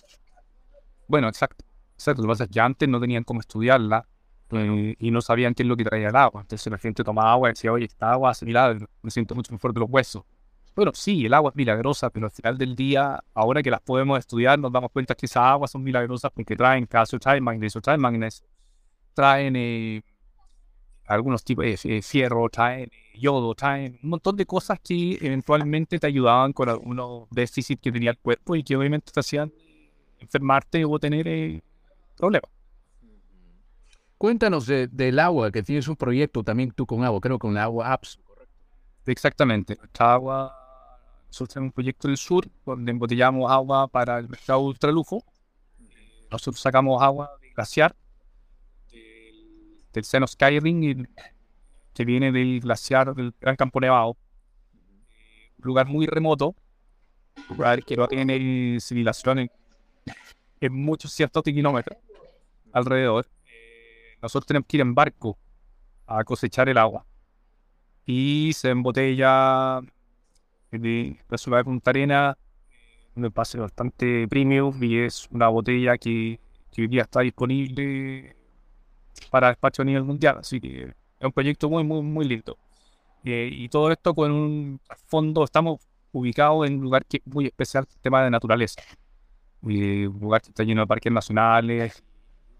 Bueno, 1.08 1.28
exacto. 1.28 1.66
Exacto. 1.96 2.22
Lo 2.22 2.28
que 2.28 2.32
pasa 2.32 2.44
es 2.46 2.50
que 2.50 2.62
antes 2.62 2.88
no 2.88 3.00
tenían 3.02 3.24
cómo 3.26 3.42
estudiarla 3.42 4.08
eh, 4.52 4.96
y 4.98 5.12
no 5.12 5.22
sabían 5.22 5.54
qué 5.54 5.64
es 5.64 5.68
lo 5.68 5.76
que 5.76 5.84
traía 5.84 6.10
el 6.10 6.16
agua. 6.16 6.42
Entonces 6.42 6.72
la 6.72 6.78
gente 6.78 7.04
tomaba 7.04 7.34
agua 7.34 7.50
y 7.50 7.52
decía, 7.52 7.74
oye, 7.74 7.86
esta 7.86 8.12
agua 8.12 8.32
hace 8.32 8.46
milagro, 8.46 8.88
me 9.02 9.12
siento 9.12 9.36
mucho 9.36 9.52
mejor 9.52 9.74
de 9.74 9.82
los 9.82 9.90
huesos. 9.90 10.24
Bueno, 10.76 10.92
sí, 10.94 11.26
el 11.26 11.34
agua 11.34 11.50
es 11.50 11.58
milagrosa, 11.58 12.10
pero 12.10 12.28
al 12.28 12.32
final 12.32 12.58
del 12.58 12.74
día, 12.74 13.22
ahora 13.34 13.62
que 13.62 13.70
las 13.70 13.82
podemos 13.82 14.18
estudiar, 14.18 14.58
nos 14.58 14.72
damos 14.72 14.92
cuenta 14.92 15.14
que 15.14 15.26
esas 15.26 15.44
aguas 15.44 15.72
son 15.72 15.84
milagrosas 15.84 16.32
porque 16.32 16.56
traen 16.56 16.86
calcio, 16.86 17.20
traen 17.20 17.44
magnesio, 17.44 17.82
traen 17.82 18.00
magnesio, 18.00 18.48
traen 19.14 19.58
eh, 19.58 20.04
algunos 21.10 21.44
tipos 21.44 21.66
de 21.66 21.78
eh, 21.84 22.02
fierro, 22.04 22.48
traen 22.50 22.92
yodo, 23.16 23.56
traen 23.56 24.00
un 24.04 24.12
montón 24.12 24.36
de 24.38 24.46
cosas 24.46 24.80
que 24.80 25.18
eventualmente 25.20 25.98
te 25.98 26.06
ayudaban 26.06 26.54
con 26.54 26.70
algunos 26.70 27.28
déficits 27.32 27.82
que 27.82 27.92
tenía 27.92 28.12
el 28.12 28.18
cuerpo 28.20 28.56
y 28.56 28.64
que 28.64 28.76
obviamente 28.76 29.12
te 29.12 29.20
hacían 29.20 29.52
enfermarte 30.20 30.86
o 30.86 31.00
tener 31.00 31.28
eh, 31.28 31.62
problemas. 32.16 32.50
Cuéntanos 34.20 34.68
del 34.68 35.18
agua, 35.18 35.50
que 35.50 35.64
tienes 35.64 35.88
un 35.88 35.96
proyecto 35.96 36.44
también 36.44 36.72
tú 36.72 36.86
con 36.86 37.04
agua, 37.04 37.20
creo 37.22 37.40
con 37.40 37.58
agua 37.58 37.92
apps. 37.92 38.20
Exactamente. 39.06 39.78
Nuestra 39.78 40.14
agua, 40.14 40.54
nosotros 41.28 41.54
tenemos 41.54 41.70
un 41.70 41.74
proyecto 41.74 42.08
del 42.08 42.18
sur 42.18 42.46
donde 42.66 42.92
embotellamos 42.92 43.50
agua 43.50 43.88
para 43.88 44.20
el 44.20 44.30
mercado 44.30 44.60
ultralujo. 44.60 45.24
Nosotros 46.30 46.60
sacamos 46.62 47.02
agua 47.02 47.32
de 47.42 47.50
glaciar, 47.52 47.96
del, 49.94 50.04
seno 50.04 50.28
Skyring, 50.28 51.08
que 51.94 52.06
viene 52.06 52.32
del 52.32 52.60
glaciar 52.62 53.14
del 53.16 53.34
Gran 53.40 53.56
Campo 53.56 53.80
Nevado. 53.80 54.18
Un 55.58 55.66
lugar 55.66 55.88
muy 55.88 56.06
remoto, 56.06 56.56
lugar 57.50 57.84
que 57.84 57.96
no 57.96 58.08
tiene 58.08 58.80
civilización 58.80 59.50
en, 60.62 60.74
muchos 60.74 61.12
cientos 61.12 61.44
de 61.44 61.54
kilómetros 61.54 61.98
alrededor. 62.72 63.28
Eh, 63.46 64.18
nosotros 64.22 64.48
tenemos 64.48 64.68
que 64.68 64.78
ir 64.78 64.82
en 64.82 64.94
barco 64.94 65.38
a 66.06 66.24
cosechar 66.24 66.70
el 66.70 66.78
agua 66.78 67.06
y 68.06 68.54
se 68.54 68.70
embotella 68.70 69.82
de 70.72 71.18
la 71.30 71.38
ciudad 71.38 71.60
de 71.60 71.64
Punta 71.64 71.92
Arena, 71.92 72.38
un 73.16 73.32
pase 73.32 73.60
bastante 73.60 74.28
premium 74.28 74.84
y 74.84 74.98
es 74.98 75.28
una 75.32 75.48
botella 75.48 75.98
que, 75.98 76.40
hoy 76.78 76.88
día 76.88 77.04
está 77.04 77.20
disponible 77.20 78.36
para 79.30 79.50
despacho 79.50 79.82
a 79.82 79.86
nivel 79.86 80.04
mundial, 80.04 80.38
así 80.40 80.60
que 80.60 80.84
es 80.84 81.26
un 81.26 81.32
proyecto 81.32 81.70
muy, 81.70 81.84
muy, 81.84 82.02
muy 82.02 82.26
lindo. 82.26 82.58
Eh, 83.24 83.50
y 83.52 83.70
todo 83.70 83.92
esto 83.92 84.14
con 84.14 84.32
un 84.32 84.82
fondo, 85.08 85.44
estamos 85.44 85.82
ubicados 86.12 86.68
en 86.68 86.76
un 86.76 86.82
lugar 86.82 87.06
que 87.06 87.18
es 87.18 87.28
muy 87.28 87.46
especial, 87.46 87.86
tema 88.02 88.24
de 88.24 88.30
naturaleza. 88.30 88.82
un 89.62 90.18
lugar 90.20 90.42
que 90.42 90.50
está 90.50 90.64
lleno 90.64 90.82
de 90.82 90.88
parques 90.88 91.12
nacionales. 91.12 92.04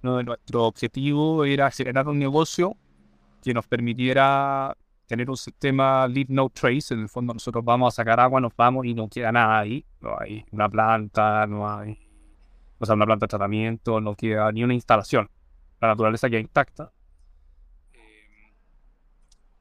Uno 0.04 0.18
de 0.18 0.24
nuestros 0.24 0.64
objetivos 0.64 1.48
era 1.48 1.70
generar 1.72 2.08
un 2.08 2.20
negocio 2.20 2.76
que 3.44 3.54
nos 3.54 3.68
permitiera 3.68 4.76
tener 5.08 5.30
un 5.30 5.38
sistema 5.38 6.08
lead 6.08 6.28
no 6.30 6.50
trace. 6.50 6.94
En 6.94 7.02
el 7.02 7.10
fondo 7.10 7.34
nosotros 7.34 7.64
vamos 7.66 7.94
a 7.94 7.96
sacar 7.96 8.20
agua, 8.20 8.40
nos 8.40 8.56
vamos 8.56 8.86
y 8.86 8.94
no 8.94 9.10
queda 9.10 9.32
nada 9.32 9.60
ahí. 9.60 9.86
No 10.02 10.16
hay 10.20 10.46
una 10.52 10.70
planta, 10.70 11.48
no 11.48 11.70
hay 11.70 11.98
o 12.80 12.86
sea, 12.86 12.96
una 12.96 13.06
planta 13.06 13.26
de 13.26 13.30
tratamiento, 13.30 14.00
no 14.00 14.16
queda 14.16 14.52
ni 14.52 14.64
una 14.64 14.74
instalación. 14.74 15.30
La 15.82 15.90
naturaleza 15.90 16.30
queda 16.30 16.40
intacta. 16.40 16.92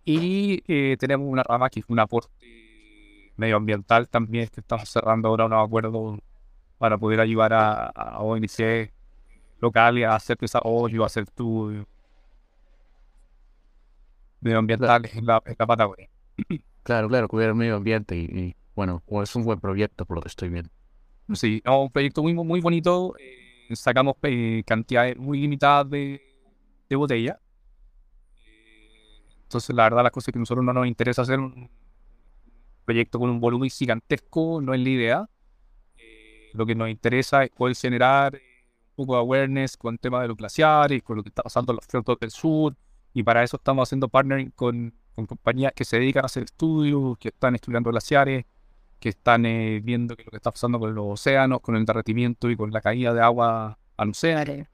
Y 0.05 0.63
eh, 0.67 0.97
tenemos 0.99 1.29
una 1.29 1.43
rama 1.43 1.69
que 1.69 1.81
es 1.81 1.87
un 1.89 1.99
aporte 1.99 2.33
medioambiental 3.37 4.09
también 4.09 4.49
que 4.49 4.61
estamos 4.61 4.89
cerrando 4.89 5.29
ahora 5.29 5.47
unos 5.47 5.65
acuerdos 5.65 6.19
para 6.79 6.97
poder 6.99 7.21
ayudar 7.21 7.53
a, 7.53 7.87
a 7.87 8.21
ONG 8.21 8.91
locales 9.61 10.07
a 10.07 10.15
hacer 10.15 10.39
desarrollo, 10.39 11.03
a 11.03 11.07
hacer 11.07 11.25
estudios 11.25 11.87
medioambientales 14.41 15.15
en 15.15 15.27
la, 15.27 15.43
en 15.45 15.57
la 15.59 15.67
Patagonia. 15.67 16.09
Claro, 16.83 17.09
claro, 17.09 17.29
cuidar 17.29 17.51
el 17.51 17.55
medio 17.55 17.77
ambiente 17.77 18.17
y, 18.17 18.57
bueno, 18.75 19.03
es 19.23 19.37
un 19.37 19.45
buen 19.45 19.61
proyecto 19.61 20.07
por 20.07 20.17
lo 20.17 20.23
que 20.23 20.29
estoy 20.29 20.49
viendo. 20.49 20.71
Sí, 21.35 21.63
un 21.67 21.91
proyecto 21.91 22.23
muy, 22.23 22.33
muy 22.33 22.61
bonito. 22.61 23.15
Eh, 23.19 23.48
sacamos 23.77 24.17
eh, 24.23 24.63
cantidades 24.67 25.17
muy 25.17 25.41
limitadas 25.41 25.89
de, 25.91 26.21
botella. 26.91 27.39
Eh, 28.45 29.21
entonces, 29.43 29.75
la 29.75 29.85
verdad, 29.85 30.03
las 30.03 30.13
cosas 30.13 30.33
que 30.33 30.39
a 30.39 30.41
nosotros 30.41 30.65
no 30.65 30.73
nos 30.73 30.87
interesa 30.87 31.23
hacer 31.23 31.39
un 31.39 31.71
proyecto 32.85 33.19
con 33.19 33.31
un 33.31 33.41
volumen 33.41 33.71
gigantesco, 33.71 34.61
no 34.61 34.75
es 34.75 34.81
la 34.81 34.89
idea. 34.89 35.31
lo 36.55 36.65
que 36.65 36.75
nos 36.75 36.89
interesa 36.89 37.45
es 37.45 37.51
poder 37.51 37.77
generar 37.77 38.35
un 38.35 39.07
poco 39.07 39.15
de 39.15 39.21
awareness 39.21 39.77
con 39.77 39.95
el 39.95 40.01
tema 40.01 40.23
de 40.23 40.29
los 40.29 40.37
glaciares, 40.37 41.03
con 41.03 41.17
lo 41.17 41.23
que 41.23 41.29
está 41.29 41.43
pasando 41.43 41.73
en 41.73 41.77
los 41.77 41.87
fiordos 41.87 42.19
del 42.19 42.31
sur, 42.31 42.77
y 43.13 43.23
para 43.23 43.43
eso 43.43 43.57
estamos 43.57 43.89
haciendo 43.89 44.09
partnering 44.09 44.51
con, 44.53 44.95
con 45.15 45.27
compañías 45.27 45.73
que 45.75 45.85
se 45.85 45.99
dedican 45.99 46.25
a 46.25 46.27
hacer 46.27 46.45
estudios, 46.45 47.19
que 47.19 47.29
están 47.29 47.55
estudiando 47.55 47.91
glaciares, 47.91 48.45
que 49.01 49.11
están 49.11 49.47
eh, 49.47 49.81
viendo 49.83 50.17
qué 50.17 50.23
es 50.23 50.27
lo 50.27 50.31
que 50.31 50.37
está 50.37 50.51
pasando 50.51 50.79
con 50.79 50.95
los 50.95 51.07
océanos, 51.07 51.61
con 51.61 51.77
el 51.77 51.85
derretimiento 51.85 52.51
y 52.51 52.57
con 52.57 52.71
la 52.71 52.81
caída 52.81 53.15
de 53.15 53.21
agua 53.21 53.79
al 53.97 54.11
océano. 54.11 54.67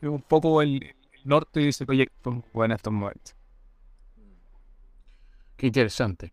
Es 0.00 0.08
un 0.08 0.22
poco 0.22 0.62
el, 0.62 0.94
norte 1.24 1.60
de 1.60 1.68
ese 1.68 1.84
proyecto 1.84 2.42
en 2.54 2.72
estos 2.72 2.92
momentos. 2.92 3.34
Qué 5.56 5.66
interesante. 5.66 6.32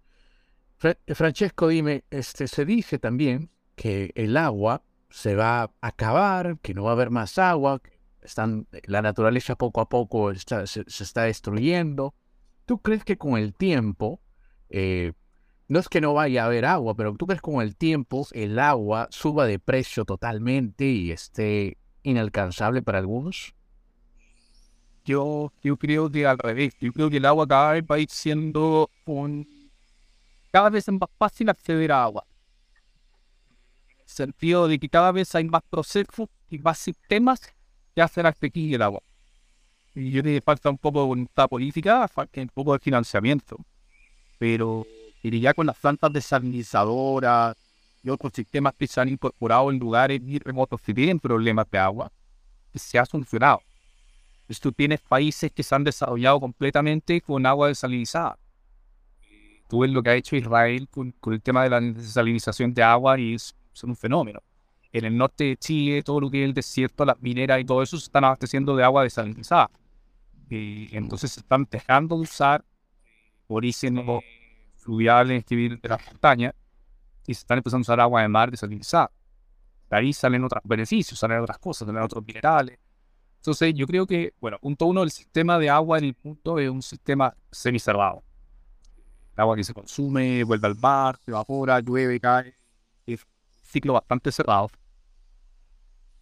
Francesco, 0.78 1.68
dime, 1.68 2.04
este, 2.10 2.48
se 2.48 2.64
dice 2.64 3.00
también 3.00 3.50
que 3.76 4.12
el 4.16 4.38
agua 4.38 4.84
se 5.10 5.36
va 5.36 5.64
a 5.64 5.72
acabar, 5.82 6.60
que 6.60 6.74
no 6.74 6.84
va 6.84 6.92
a 6.92 6.94
haber 6.94 7.10
más 7.10 7.38
agua, 7.38 7.82
están, 8.22 8.68
la 8.84 9.02
naturaleza 9.02 9.56
poco 9.56 9.82
a 9.82 9.90
poco 9.90 10.34
se, 10.36 10.82
está 10.86 11.24
destruyendo. 11.24 12.14
¿Tú 12.66 12.80
crees 12.80 13.04
que 13.04 13.18
con 13.18 13.38
el 13.38 13.54
tiempo, 13.54 14.22
eh, 14.70 15.14
no 15.68 15.80
es 15.80 15.90
que 15.90 16.02
no 16.02 16.14
vaya 16.14 16.44
a 16.44 16.46
haber 16.46 16.66
agua, 16.66 16.96
pero 16.96 17.14
tú 17.16 17.26
crees 17.26 17.42
que 17.42 17.52
con 17.52 17.62
el 17.62 17.76
tiempo 17.76 18.26
el 18.32 18.58
agua 18.58 19.08
suba 19.12 19.46
de 19.46 19.60
precio 19.60 20.06
totalmente 20.06 20.86
y 20.86 21.12
esté 21.12 21.78
inalcanzable 22.04 22.82
para 22.82 23.00
algunos? 23.00 23.54
Yo, 25.04 25.52
yo 25.64 25.78
creo 25.78 26.10
que 26.10 26.26
al 26.26 26.38
revés, 26.38 26.74
yo 26.80 26.92
creo 26.92 27.10
que 27.10 27.18
el 27.18 27.26
agua 27.26 27.48
cada 27.48 27.74
vez 27.74 27.84
va 27.84 27.96
a 27.96 28.00
ir 28.00 28.10
siendo 28.10 28.90
un... 29.06 29.48
cada 30.52 30.70
vez 30.70 30.88
es 30.88 30.94
más 30.94 31.10
fácil 31.18 31.50
acceder 31.50 31.92
a 31.92 32.04
agua. 32.04 32.26
En 33.90 34.00
el 34.00 34.08
sentido 34.08 34.68
de 34.68 34.80
que 34.80 34.90
cada 34.90 35.12
vez 35.12 35.34
hay 35.36 35.46
más 35.46 35.64
procesos 35.70 36.30
y 36.50 36.60
más 36.60 36.78
sistemas 36.78 37.42
que 37.94 38.02
hacer 38.02 38.26
aquí 38.26 38.74
el 38.74 38.82
agua. 38.82 39.02
Y 39.96 40.12
yo 40.12 40.22
creo 40.22 40.40
que 40.40 40.44
falta 40.44 40.70
un 40.70 40.78
poco 40.78 41.02
de 41.02 41.08
voluntad 41.08 41.48
política, 41.50 42.08
falta 42.08 42.40
un 42.40 42.50
poco 42.50 42.74
de 42.74 42.80
financiamiento. 42.80 43.58
Pero 44.38 44.86
ya 45.24 45.54
con 45.54 45.68
las 45.68 45.78
plantas 45.78 46.14
desalinizadoras 46.14 47.56
y 48.04 48.10
otros 48.10 48.32
sistemas 48.34 48.74
que 48.78 48.88
se 48.88 49.02
han 49.02 49.10
incorporado 49.10 49.70
en 49.72 49.80
lugares 49.80 50.22
muy 50.22 50.40
remotos 50.40 50.80
que 50.82 50.94
tienen 50.94 51.20
problemas 51.20 51.70
de 51.70 51.78
agua, 51.78 52.12
se 52.74 52.98
ha 52.98 53.06
solucionado. 53.06 53.62
Entonces, 54.42 54.62
tú 54.62 54.72
tienes 54.72 55.02
países 55.02 55.52
que 55.52 55.64
se 55.64 55.76
han 55.76 55.84
desarrollado 55.84 56.40
completamente 56.40 57.20
con 57.20 57.46
agua 57.46 57.68
desalinizada. 57.68 58.38
Tú 59.68 59.80
ves 59.80 59.92
lo 59.92 60.02
que 60.02 60.12
ha 60.12 60.16
hecho 60.16 60.38
Israel 60.38 60.88
con, 60.90 61.14
el 61.26 61.42
tema 61.42 61.64
de 61.64 61.70
la 61.70 61.82
desalinización 61.82 62.74
de 62.74 62.84
agua 62.84 63.20
y 63.20 63.34
es 63.34 63.54
un 63.84 63.96
fenómeno 63.96 64.42
en 64.92 65.06
el 65.06 65.18
norte 65.18 65.44
de 65.44 65.58
Chile, 65.58 66.02
todo 66.04 66.22
lo 66.22 66.30
que 66.30 66.44
es 66.44 66.48
el 66.48 66.54
desierto, 66.54 67.06
las 67.06 67.22
mineras 67.22 67.60
y 67.60 67.66
todo 67.66 67.84
eso 67.84 67.98
se 67.98 68.06
están 68.06 68.24
abasteciendo 68.24 68.76
de 68.76 68.84
agua 68.84 69.04
desalinizada. 69.04 69.70
Y 70.50 70.96
entonces 70.96 71.32
se 71.32 71.42
están 71.42 71.68
dejando 71.70 72.16
de 72.16 72.22
usar 72.22 72.64
orígenes 73.48 74.06
fluviales 74.88 75.44
que 75.44 75.54
vienen 75.54 75.80
de 75.82 75.90
las 75.90 76.06
montañas 76.08 76.54
y 77.26 77.34
se 77.34 77.42
están 77.42 77.58
empezando 77.58 77.82
a 77.82 77.86
usar 77.86 78.00
agua 78.00 78.22
de 78.22 78.30
mar 78.30 78.50
desalinizada. 78.50 79.12
De 79.90 79.98
ahí 79.98 80.14
salen 80.14 80.46
otros 80.46 80.64
beneficios, 80.64 81.20
salen 81.20 81.42
otras 81.42 81.58
cosas, 81.58 81.86
salen 81.86 82.02
otros 82.02 82.26
minerales. 82.26 82.80
Entonces, 83.36 83.74
yo 83.76 83.86
creo 83.86 84.08
que, 84.08 84.34
bueno, 84.40 84.58
punto 84.60 84.86
uno, 84.86 85.04
el 85.04 85.12
sistema 85.12 85.60
de 85.60 85.70
agua 85.70 85.98
en 85.98 86.06
el 86.06 86.16
mundo 86.24 86.58
es 86.58 86.70
un 86.70 86.82
sistema 86.82 87.36
semicerrado. 87.52 88.24
El 89.36 89.42
agua 89.42 89.58
que 89.58 89.66
se 89.66 89.74
consume, 89.74 90.44
vuelve 90.46 90.68
al 90.68 90.76
mar, 90.78 91.18
se 91.18 91.32
evapora, 91.32 91.82
llueve, 91.82 92.20
cae. 92.22 92.56
Es 93.06 93.24
un 93.24 93.30
ciclo 93.64 93.94
bastante 93.94 94.32
cerrado. 94.32 94.70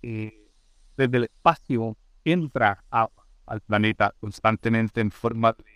Eh, 0.02 0.50
desde 0.98 1.18
el 1.18 1.24
espacio 1.26 1.96
entra 2.24 2.84
agua 2.90 3.28
al 3.46 3.62
planeta 3.62 4.14
constantemente 4.20 5.02
en 5.02 5.12
forma 5.12 5.54
de 5.54 5.75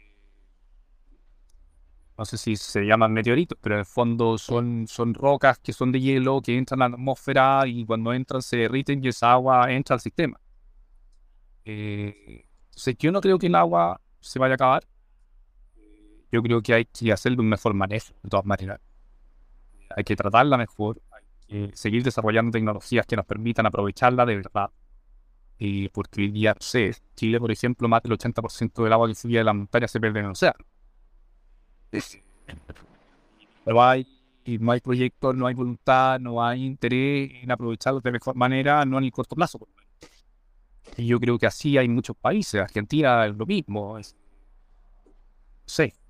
no 2.19 2.25
sé 2.25 2.37
si 2.37 2.57
se 2.57 2.81
llaman 2.81 3.13
meteoritos, 3.13 3.57
pero 3.61 3.75
en 3.75 3.79
el 3.79 3.85
fondo 3.85 4.37
son, 4.37 4.87
son 4.89 5.13
rocas 5.13 5.57
que 5.59 5.71
son 5.71 5.89
de 5.93 6.01
hielo, 6.01 6.41
que 6.41 6.57
entran 6.57 6.81
a 6.81 6.89
la 6.89 6.95
atmósfera 6.95 7.65
y 7.65 7.85
cuando 7.85 8.11
entran 8.11 8.41
se 8.41 8.57
derriten 8.57 9.01
y 9.01 9.07
esa 9.07 9.31
agua 9.31 9.71
entra 9.71 9.93
al 9.93 10.01
sistema. 10.01 10.37
Eh, 11.63 12.45
entonces 12.65 12.97
yo 12.99 13.13
no 13.13 13.21
creo 13.21 13.39
que 13.39 13.47
el 13.47 13.55
agua 13.55 14.01
se 14.19 14.37
vaya 14.37 14.53
a 14.53 14.55
acabar. 14.55 14.83
Yo 16.29 16.43
creo 16.43 16.61
que 16.61 16.73
hay 16.73 16.85
que 16.85 17.13
hacerle 17.13 17.39
un 17.39 17.47
mejor 17.47 17.73
manejo, 17.73 18.13
de 18.21 18.29
todas 18.29 18.45
maneras. 18.45 18.81
Hay 19.95 20.03
que 20.03 20.17
tratarla 20.17 20.57
mejor, 20.57 21.01
hay 21.11 21.23
que 21.47 21.77
seguir 21.77 22.03
desarrollando 22.03 22.51
tecnologías 22.51 23.05
que 23.05 23.15
nos 23.15 23.25
permitan 23.25 23.65
aprovecharla 23.65 24.25
de 24.25 24.35
verdad. 24.35 24.71
Y 25.57 25.87
porque 25.87 26.23
hoy 26.23 26.31
día, 26.31 26.53
sé, 26.59 26.93
Chile, 27.15 27.39
por 27.39 27.49
ejemplo, 27.49 27.87
más 27.87 28.03
del 28.03 28.11
80% 28.11 28.83
del 28.83 28.91
agua 28.91 29.07
que 29.07 29.15
subía 29.15 29.39
de 29.39 29.45
la 29.45 29.53
montaña 29.53 29.87
se 29.87 30.01
pierde 30.01 30.19
en 30.19 30.25
el 30.25 30.31
océano. 30.31 30.65
Pero 33.65 33.83
hay, 33.83 34.07
no 34.59 34.71
hay 34.71 34.79
proyectos, 34.79 35.35
no 35.35 35.47
hay 35.47 35.53
voluntad, 35.53 36.19
no 36.19 36.43
hay 36.43 36.65
interés 36.65 37.31
en 37.43 37.51
aprovecharlo 37.51 37.99
de 38.01 38.11
mejor 38.11 38.35
manera, 38.35 38.85
no 38.85 38.97
en 38.97 39.03
el 39.05 39.11
corto 39.11 39.35
plazo. 39.35 39.67
Y 40.97 41.07
yo 41.07 41.19
creo 41.19 41.37
que 41.37 41.45
así 41.45 41.77
hay 41.77 41.87
muchos 41.87 42.15
países. 42.15 42.61
Argentina 42.61 43.25
es 43.25 43.35
lo 43.35 43.45
mismo. 43.45 43.97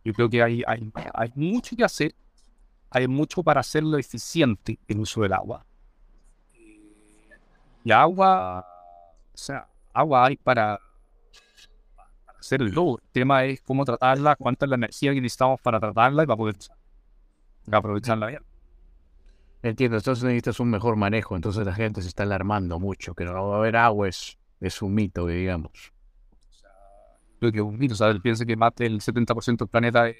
Yo 0.03 0.13
creo 0.13 0.29
que 0.29 0.41
hay, 0.41 0.63
hay, 0.65 0.91
hay 1.13 1.31
mucho 1.35 1.75
que 1.75 1.83
hacer. 1.83 2.15
Hay 2.91 3.07
mucho 3.07 3.43
para 3.43 3.59
hacerlo 3.59 3.97
eficiente 3.97 4.79
el 4.87 4.99
uso 4.99 5.21
del 5.21 5.33
agua. 5.33 5.65
Y 7.83 7.91
agua, 7.91 8.65
o 9.33 9.37
sea, 9.37 9.67
agua 9.93 10.25
hay 10.25 10.37
para 10.37 10.79
hacerlo. 12.39 12.99
El 13.01 13.09
tema 13.11 13.45
es 13.45 13.61
cómo 13.61 13.85
tratarla, 13.85 14.35
cuánta 14.35 14.65
es 14.65 14.69
la 14.69 14.75
energía 14.75 15.13
que 15.13 15.21
necesitamos 15.21 15.59
para 15.61 15.79
tratarla 15.79 16.23
y 16.23 16.25
para 16.25 16.37
poder 16.37 16.55
aprovecharla 17.71 18.27
bien. 18.27 18.41
Entiendo, 19.61 19.97
entonces 19.97 20.23
necesitas 20.23 20.59
un 20.59 20.69
mejor 20.69 20.95
manejo, 20.95 21.35
entonces 21.35 21.65
la 21.65 21.73
gente 21.73 22.01
se 22.01 22.07
está 22.07 22.23
alarmando 22.23 22.79
mucho, 22.79 23.13
que 23.13 23.25
no 23.25 23.49
va 23.49 23.55
a 23.55 23.59
haber 23.59 23.75
agua 23.75 24.07
es, 24.07 24.37
es 24.61 24.81
un 24.81 24.93
mito, 24.93 25.27
digamos. 25.27 25.91
Creo 27.39 27.51
que 27.51 27.57
es 27.57 27.63
un 27.63 27.77
mito, 27.77 28.01
o 28.01 28.07
él 28.07 28.21
piensa 28.21 28.45
que 28.45 28.55
más 28.55 28.73
del 28.75 29.01
70% 29.01 29.57
del 29.57 29.67
planeta 29.67 30.09
es, 30.09 30.15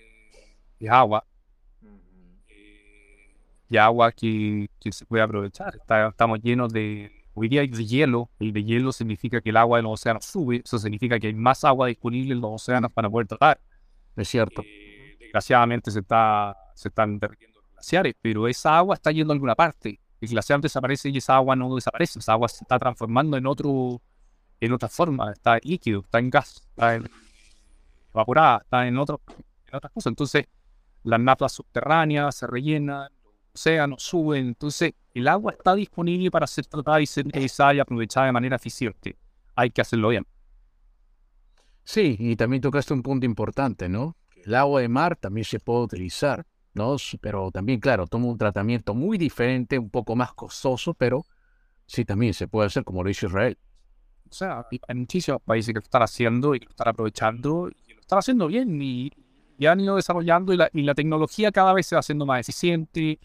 agua. 0.90 1.26
y 3.70 3.78
agua 3.78 4.12
que, 4.12 4.70
que, 4.80 4.92
se 4.92 5.06
puede 5.06 5.24
aprovechar. 5.24 5.80
estamos 6.10 6.42
llenos 6.42 6.74
de, 6.74 7.19
Hoy 7.42 7.48
día 7.48 7.62
hay 7.62 7.70
de 7.70 7.86
hielo, 7.86 8.30
y 8.38 8.52
de 8.52 8.66
hielo 8.66 8.92
significa 8.92 9.40
que 9.40 9.52
el 9.52 9.56
agua 9.56 9.80
en 9.80 9.86
los 9.86 9.94
océanos 9.94 10.26
sube, 10.26 10.62
eso 10.62 10.78
significa 10.78 11.18
que 11.18 11.28
hay 11.28 11.34
más 11.34 11.64
agua 11.64 11.88
disponible 11.88 12.34
en 12.34 12.42
los 12.42 12.52
océanos 12.62 12.92
para 12.92 13.10
poder 13.10 13.28
tratar. 13.28 13.62
Es 14.18 14.28
cierto. 14.28 14.62
Eh, 14.66 15.16
desgraciadamente 15.18 15.90
se, 15.90 16.00
está, 16.00 16.54
se 16.76 16.90
están 16.90 17.18
derritiendo 17.18 17.62
los 17.62 17.72
glaciares, 17.72 18.14
pero 18.22 18.46
esa 18.50 18.78
agua 18.78 18.96
está 18.96 19.12
yendo 19.12 19.32
a 19.32 19.36
alguna 19.36 19.56
parte. 19.56 20.02
El 20.20 20.28
glaciar 20.28 20.60
desaparece 20.60 21.08
y 21.08 21.18
esa 21.18 21.38
agua 21.38 21.56
no 21.56 21.74
desaparece, 21.74 22.20
esa 22.20 22.34
agua 22.34 22.50
se 22.50 22.66
está 22.66 22.78
transformando 22.78 23.38
en 23.38 23.48
otro 23.48 24.02
en 24.60 24.74
otra 24.74 24.90
forma, 24.90 25.32
está 25.32 25.58
líquido, 25.64 26.02
está 26.02 26.20
en 26.20 26.30
gas, 26.30 26.68
está 26.72 26.96
en, 26.96 27.10
evaporada, 28.14 28.58
está 28.58 28.86
en, 28.86 28.98
otro, 28.98 29.22
en 29.66 29.76
otras 29.78 29.94
cosas. 29.94 30.12
Entonces, 30.12 30.46
las 31.04 31.22
napas 31.22 31.54
subterráneas 31.54 32.36
se 32.36 32.48
rellenan, 32.48 33.10
océanos 33.54 34.04
suben. 34.04 34.48
Entonces, 34.48 34.94
el 35.14 35.28
agua 35.28 35.54
está 35.54 35.76
disponible 35.76 36.32
para 36.32 36.48
ser 36.48 36.66
tratada 36.66 37.02
y 37.02 37.06
ser 37.06 37.28
utilizada 37.28 37.74
y 37.74 37.80
aprovechada 37.80 38.28
de 38.28 38.32
manera 38.32 38.56
eficiente. 38.56 39.18
Hay 39.56 39.70
que 39.72 39.82
hacerlo 39.82 40.10
bien. 40.10 40.26
Sí, 41.84 42.16
y 42.20 42.36
también 42.36 42.62
tocaste 42.62 42.94
un 42.94 43.02
punto 43.02 43.26
importante, 43.26 43.90
¿no? 43.90 44.16
El 44.46 44.56
agua 44.56 44.82
de 44.82 44.88
mar 44.88 45.16
también 45.16 45.44
se 45.44 45.60
puede 45.60 45.82
utilizar, 45.82 46.46
¿no? 46.74 46.96
Pero 47.20 47.52
también, 47.52 47.80
claro, 47.80 48.08
toma 48.08 48.28
un 48.28 48.38
tratamiento 48.38 48.94
muy 48.94 49.18
diferente, 49.18 49.80
un 49.80 49.90
poco 49.90 50.16
más 50.16 50.34
costoso, 50.34 50.94
pero 50.94 51.26
sí 51.88 52.06
también 52.06 52.34
se 52.34 52.48
puede 52.48 52.68
hacer 52.68 52.84
como 52.84 53.04
lo 53.04 53.10
hizo 53.10 53.26
Israel. 53.26 53.58
O 54.30 54.34
sea, 54.34 54.66
hay 54.88 54.96
muchísimos 54.96 55.42
países 55.42 55.74
que 55.74 55.80
lo 55.80 55.84
están 55.84 56.04
haciendo 56.04 56.54
y 56.54 56.60
que 56.60 56.66
lo 56.66 56.72
están 56.72 56.90
aprovechando 56.90 57.70
y 57.70 57.94
lo 57.94 58.02
están 58.02 58.20
haciendo 58.20 58.48
bien 58.48 58.80
y, 58.82 59.12
han 59.68 59.82
ido 59.82 59.98
desarrollando 59.98 60.54
y 60.54 60.58
la, 60.58 60.70
y 60.72 60.84
la 60.84 60.96
tecnología 60.96 61.52
cada 61.52 61.74
vez 61.74 61.88
se 61.88 61.96
va 61.96 62.00
haciendo 62.00 62.26
más 62.26 62.40
eficiente 62.40 63.20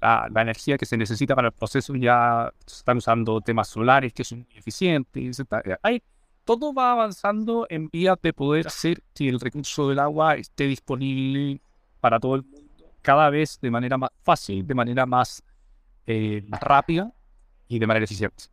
la, 0.00 0.42
energía 0.42 0.78
que 0.78 0.86
se 0.86 0.96
necesita 0.96 1.34
para 1.34 1.48
el 1.48 1.54
proceso 1.54 1.94
ya 1.94 2.52
están 2.66 2.98
usando 2.98 3.40
temas 3.40 3.68
solares 3.68 4.12
que 4.12 4.24
son 4.24 4.46
eficientes. 4.54 5.42
Hay, 5.82 6.02
todo 6.44 6.72
va 6.72 6.92
avanzando 6.92 7.66
en 7.68 7.88
vías 7.88 8.16
de 8.22 8.32
poder 8.32 8.66
hacer 8.66 9.02
que 9.14 9.28
el 9.28 9.40
recurso 9.40 9.88
del 9.88 9.98
agua 9.98 10.34
esté 10.36 10.64
disponible 10.64 11.60
para 12.00 12.18
todo 12.20 12.36
el 12.36 12.42
mundo 12.44 12.68
cada 13.02 13.30
vez 13.30 13.58
de 13.60 13.70
manera 13.70 13.96
más 13.96 14.10
fácil, 14.22 14.66
de 14.66 14.74
manera 14.74 15.06
más, 15.06 15.42
eh, 16.06 16.44
rápida 16.60 17.12
y 17.66 17.78
de 17.78 17.86
manera 17.86 18.04
eficiente. 18.04 18.44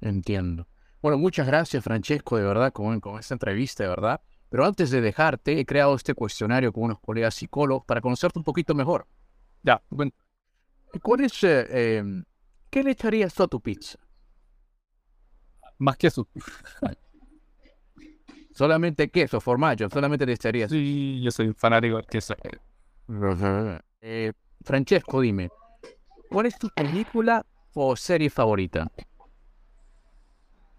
Entiendo. 0.00 0.66
Bueno, 1.02 1.18
muchas 1.18 1.46
gracias, 1.46 1.82
Francesco, 1.82 2.36
de 2.36 2.44
verdad, 2.44 2.72
con, 2.72 3.00
con 3.00 3.18
esta 3.18 3.34
entrevista, 3.34 3.84
de 3.84 3.88
verdad. 3.88 4.20
Pero 4.48 4.64
antes 4.64 4.90
de 4.90 5.00
dejarte, 5.00 5.58
he 5.58 5.64
creado 5.64 5.94
este 5.94 6.14
cuestionario 6.14 6.72
con 6.72 6.84
unos 6.84 6.98
colegas 7.00 7.34
psicólogos 7.34 7.84
para 7.84 8.00
conocerte 8.00 8.38
un 8.38 8.44
poquito 8.44 8.74
mejor. 8.74 9.06
Ya, 9.62 9.82
bueno. 9.90 10.12
¿Cuál 11.02 11.20
es, 11.22 11.44
eh, 11.44 11.98
em, 11.98 12.24
¿Qué 12.70 12.82
le 12.82 12.92
echarías 12.92 13.38
a 13.40 13.46
tu 13.46 13.60
pizza? 13.60 13.98
Más 15.78 15.96
queso. 15.96 16.28
solamente 18.54 19.08
queso, 19.08 19.40
formaggio, 19.40 19.88
solamente 19.88 20.26
le 20.26 20.32
echarías. 20.34 20.70
Sí, 20.70 21.20
yo 21.22 21.30
soy 21.30 21.48
un 21.48 21.54
fanático 21.54 21.96
del 21.96 22.06
queso. 22.06 22.34
Eh, 24.00 24.32
Francesco, 24.62 25.20
dime, 25.20 25.50
¿cuál 26.28 26.46
es 26.46 26.58
tu 26.58 26.68
película 26.68 27.44
o 27.74 27.96
serie 27.96 28.30
favorita? 28.30 28.90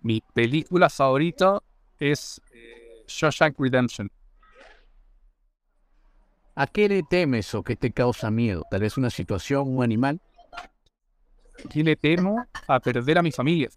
Mi 0.01 0.21
película 0.33 0.89
favorita 0.89 1.61
es 1.99 2.41
eh, 2.53 3.03
Shawshank 3.07 3.59
Redemption. 3.59 4.09
¿A 6.61 6.67
qué 6.67 6.87
le 6.87 7.01
temes 7.01 7.55
o 7.55 7.63
qué 7.63 7.75
te 7.75 7.91
causa 7.91 8.29
miedo? 8.29 8.61
¿Tal 8.69 8.81
vez 8.81 8.95
una 8.95 9.09
situación, 9.09 9.67
un 9.67 9.83
animal? 9.83 10.21
¿Qué 11.71 11.83
le 11.83 11.95
temo? 11.95 12.45
A 12.67 12.79
perder 12.79 13.17
a 13.17 13.23
mi 13.23 13.31
familia. 13.31 13.69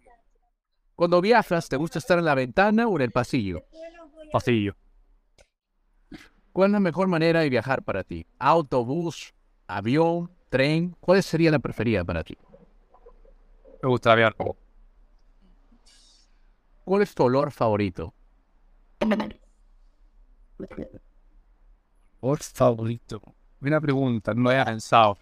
Cuando 0.94 1.22
viajas, 1.22 1.66
¿te 1.70 1.76
gusta 1.76 1.98
estar 1.98 2.18
en 2.18 2.26
la 2.26 2.34
ventana 2.34 2.86
o 2.86 2.96
en 2.96 3.00
el 3.00 3.10
pasillo? 3.10 3.62
Pasillo. 4.30 4.76
¿Cuál 6.52 6.68
es 6.68 6.72
la 6.72 6.80
mejor 6.80 7.08
manera 7.08 7.40
de 7.40 7.48
viajar 7.48 7.82
para 7.82 8.04
ti? 8.04 8.26
¿Autobús, 8.38 9.32
avión, 9.66 10.30
tren? 10.50 10.94
¿Cuál 11.00 11.22
sería 11.22 11.50
la 11.50 11.60
preferida 11.60 12.04
para 12.04 12.22
ti? 12.22 12.36
Me 13.82 13.88
gusta 13.88 14.12
avión. 14.12 14.34
¿Cuál 16.84 17.00
es 17.00 17.14
tu 17.14 17.22
olor 17.22 17.50
favorito? 17.50 18.12
Por 22.24 22.42
favorito. 22.42 23.20
Buena 23.60 23.78
pregunta, 23.82 24.32
no 24.32 24.50
he 24.50 24.64
pensado. 24.64 25.18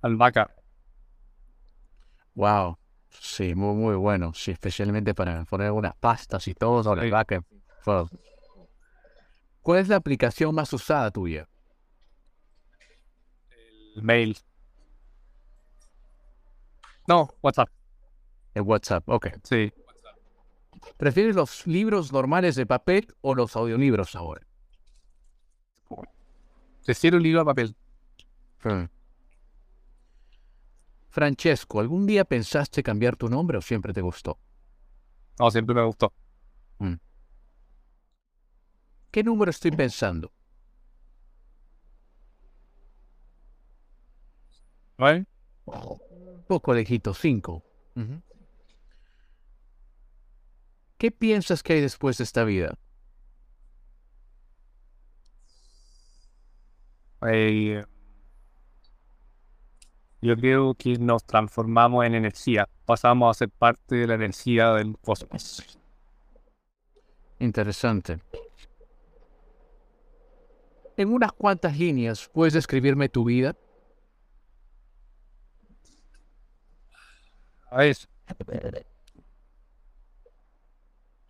Albahaca. 0.00 0.54
Wow. 2.36 2.78
Sí, 3.10 3.52
muy, 3.56 3.74
muy 3.74 3.96
bueno. 3.96 4.32
Sí, 4.32 4.52
especialmente 4.52 5.12
para 5.12 5.44
poner 5.44 5.72
unas 5.72 5.96
pastas 5.96 6.46
y 6.46 6.54
todo. 6.54 6.84
Sí. 6.84 7.00
Albahaca. 7.00 7.42
¿Cuál 9.60 9.80
es 9.80 9.88
la 9.88 9.96
aplicación 9.96 10.54
más 10.54 10.72
usada 10.72 11.10
tuya? 11.10 11.48
El 13.96 14.02
mail. 14.04 14.38
No, 17.08 17.28
WhatsApp. 17.42 17.70
El 18.54 18.62
WhatsApp, 18.62 19.02
ok. 19.08 19.26
Sí. 19.42 19.72
¿Prefieres 20.96 21.34
los 21.34 21.66
libros 21.66 22.12
normales 22.12 22.54
de 22.54 22.66
papel 22.66 23.12
o 23.20 23.34
los 23.34 23.56
audiolibros 23.56 24.14
ahora? 24.14 24.46
Prefiero 26.86 27.16
un 27.16 27.24
libro 27.24 27.40
a 27.40 27.44
papel. 27.44 27.74
Francesco, 31.08 31.80
¿algún 31.80 32.06
día 32.06 32.24
pensaste 32.24 32.84
cambiar 32.84 33.16
tu 33.16 33.28
nombre 33.28 33.58
o 33.58 33.60
siempre 33.60 33.92
te 33.92 34.00
gustó? 34.02 34.38
No, 35.40 35.50
siempre 35.50 35.74
me 35.74 35.84
gustó. 35.84 36.12
Mm. 36.78 36.94
¿Qué 39.10 39.24
número 39.24 39.50
estoy 39.50 39.72
pensando? 39.72 40.32
¿Nueve? 44.96 45.26
Un 45.64 46.44
poco 46.46 46.72
lejito, 46.72 47.14
cinco. 47.14 47.64
Ujú. 47.96 48.22
¿Qué 50.98 51.10
piensas 51.10 51.64
que 51.64 51.72
hay 51.72 51.80
después 51.80 52.18
de 52.18 52.24
esta 52.24 52.44
vida? 52.44 52.78
Eh, 57.22 57.84
yo 60.20 60.36
creo 60.36 60.74
que 60.74 60.98
nos 60.98 61.24
transformamos 61.24 62.04
en 62.04 62.14
energía. 62.14 62.68
Pasamos 62.84 63.30
a 63.30 63.38
ser 63.38 63.50
parte 63.50 63.96
de 63.96 64.06
la 64.06 64.14
energía 64.14 64.72
del 64.74 64.96
cosmos. 64.98 65.78
Interesante. 67.38 68.18
En 70.96 71.12
unas 71.12 71.32
cuantas 71.32 71.78
líneas, 71.78 72.28
¿puedes 72.32 72.54
describirme 72.54 73.08
tu 73.08 73.24
vida? 73.24 73.54
A 77.70 77.78
ver. 77.78 77.96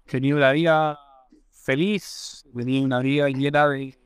Tenía 0.05 0.37
una 0.37 0.53
vida 0.53 0.99
feliz, 1.51 2.45
tenía 2.55 2.85
una 2.85 3.01
vida 3.01 3.29
llena 3.29 3.67
de, 3.69 3.99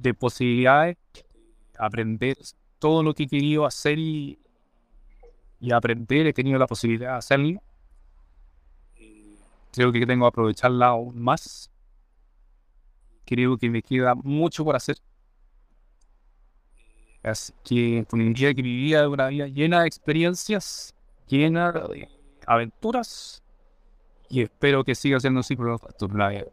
de 0.00 0.14
posibilidades, 0.14 0.96
aprender 1.78 2.36
todo 2.78 3.02
lo 3.02 3.14
que 3.14 3.24
he 3.24 3.28
querido 3.28 3.66
hacer 3.66 3.98
y, 3.98 4.38
y 5.60 5.72
aprender, 5.72 6.26
he 6.26 6.32
tenido 6.32 6.58
la 6.58 6.66
posibilidad 6.66 7.12
de 7.12 7.18
hacerlo. 7.18 7.62
Eh, 8.96 9.36
Creo 9.72 9.92
que 9.92 10.06
tengo 10.06 10.24
que 10.24 10.28
aprovecharla 10.28 10.86
aún 10.88 11.20
más. 11.20 11.70
Creo 13.26 13.56
que 13.58 13.68
me 13.68 13.82
queda 13.82 14.14
mucho 14.14 14.64
por 14.64 14.74
hacer. 14.74 14.96
Así 17.22 17.52
que 17.62 18.06
con 18.08 18.20
un 18.20 18.32
día 18.32 18.54
que 18.54 18.62
vivía 18.62 19.06
una 19.06 19.28
vida 19.28 19.46
llena 19.46 19.82
de 19.82 19.88
experiencias, 19.88 20.94
llena 21.28 21.70
de 21.70 22.08
aventuras, 22.46 23.42
y 24.30 24.42
espero 24.42 24.82
que 24.84 24.94
siga 24.94 25.20
siendo 25.20 25.40
así 25.40 25.54
por 25.54 26.16
la 26.16 26.28
vida. 26.30 26.46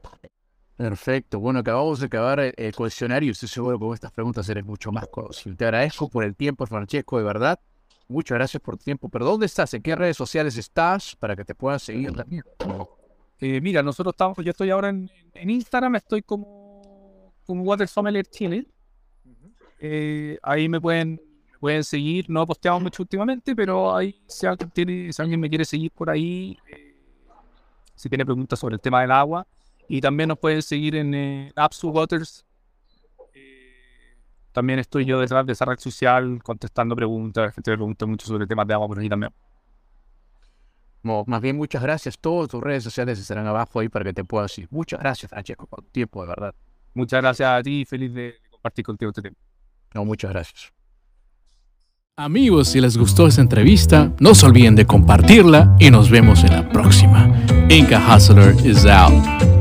Perfecto. 0.77 1.39
Bueno, 1.39 1.59
acabamos 1.59 1.99
de 1.99 2.05
acabar 2.05 2.39
el, 2.39 2.53
el 2.55 2.75
cuestionario. 2.75 3.31
Estoy 3.31 3.49
seguro 3.49 3.77
que 3.77 3.85
con 3.85 3.93
estas 3.95 4.11
preguntas 4.11 4.47
eres 4.47 4.63
mucho 4.63 4.91
más 4.91 5.07
conocido. 5.07 5.55
Te 5.55 5.65
agradezco 5.65 6.07
por 6.07 6.23
el 6.23 6.35
tiempo, 6.35 6.65
Francesco, 6.67 7.17
de 7.17 7.23
verdad. 7.23 7.59
Muchas 8.07 8.37
gracias 8.37 8.61
por 8.61 8.77
tu 8.77 8.83
tiempo. 8.83 9.09
Pero 9.09 9.25
¿dónde 9.25 9.47
estás? 9.47 9.73
¿En 9.73 9.81
qué 9.81 9.95
redes 9.95 10.15
sociales 10.15 10.55
estás? 10.55 11.15
Para 11.15 11.35
que 11.35 11.43
te 11.43 11.55
puedan 11.55 11.79
seguir 11.79 12.13
también. 12.13 12.43
Eh, 13.39 13.59
mira, 13.59 13.83
nosotros 13.83 14.13
estamos, 14.13 14.37
yo 14.37 14.51
estoy 14.51 14.69
ahora 14.69 14.89
en, 14.89 15.09
en 15.33 15.49
Instagram, 15.49 15.95
estoy 15.95 16.23
como, 16.23 17.33
como 17.45 17.63
Water 17.63 17.87
Sommelier 17.87 18.25
Chile. 18.25 18.67
Eh, 19.79 20.39
ahí 20.41 20.67
me 20.69 20.81
pueden, 20.81 21.21
pueden 21.59 21.83
seguir, 21.83 22.29
no 22.29 22.47
posteamos 22.47 22.81
mucho 22.81 23.03
últimamente, 23.03 23.55
pero 23.55 23.95
ahí 23.95 24.19
si 24.27 24.47
alguien, 24.47 24.71
tiene, 24.71 25.13
si 25.13 25.21
alguien 25.21 25.39
me 25.39 25.49
quiere 25.49 25.65
seguir 25.65 25.91
por 25.91 26.09
ahí, 26.09 26.57
eh, 26.67 26.95
si 27.93 28.09
tiene 28.09 28.25
preguntas 28.25 28.57
sobre 28.57 28.75
el 28.75 28.81
tema 28.81 29.01
del 29.01 29.11
agua, 29.11 29.45
y 29.87 30.01
también 30.01 30.29
nos 30.29 30.37
pueden 30.39 30.61
seguir 30.61 30.95
en 30.95 31.13
eh, 31.13 31.51
Apsu 31.55 31.89
Waters. 31.89 32.45
Eh, 33.33 34.15
también 34.51 34.79
estoy 34.79 35.05
yo 35.05 35.19
detrás 35.19 35.45
de 35.45 35.53
esa 35.53 35.65
red 35.65 35.79
social 35.79 36.41
contestando 36.43 36.95
preguntas, 36.95 37.45
la 37.47 37.51
gente 37.51 37.71
me 37.71 37.77
pregunta 37.77 38.05
mucho 38.05 38.27
sobre 38.27 38.47
temas 38.47 38.67
de 38.67 38.73
agua 38.73 38.87
por 38.87 38.99
ahí 38.99 39.09
también. 39.09 39.31
Mo- 41.03 41.23
más 41.27 41.41
bien, 41.41 41.55
muchas 41.55 41.81
gracias. 41.81 42.17
Todas 42.19 42.49
tus 42.49 42.61
redes 42.61 42.83
sociales 42.83 43.17
estarán 43.19 43.47
abajo 43.47 43.79
ahí 43.79 43.87
para 43.89 44.03
que 44.05 44.13
te 44.13 44.23
puedas 44.23 44.51
seguir. 44.51 44.67
Muchas 44.71 44.99
gracias, 44.99 45.29
Francesco, 45.29 45.67
por 45.67 45.81
tu 45.83 45.89
tiempo, 45.89 46.21
de 46.21 46.27
verdad. 46.27 46.55
Muchas 46.93 47.21
gracias 47.21 47.49
a 47.49 47.61
ti, 47.61 47.85
feliz 47.85 48.13
de 48.13 48.35
compartir 48.49 48.83
contigo 48.83 49.09
este 49.11 49.21
tema. 49.21 49.35
No, 49.93 50.03
muchas 50.03 50.31
gracias. 50.31 50.73
Amigos, 52.19 52.69
si 52.69 52.81
les 52.81 52.97
gustó 52.97 53.27
esta 53.27 53.41
entrevista, 53.41 54.11
no 54.19 54.33
se 54.33 54.47
olviden 54.47 54.75
de 54.75 54.85
compartirla 54.87 55.75
y 55.79 55.91
nos 55.91 56.09
vemos 56.09 56.43
en 56.43 56.51
la 56.53 56.67
próxima. 56.67 57.27
Inca 57.69 57.99
Hustler 58.15 58.55
is 58.65 58.85
out. 58.87 59.56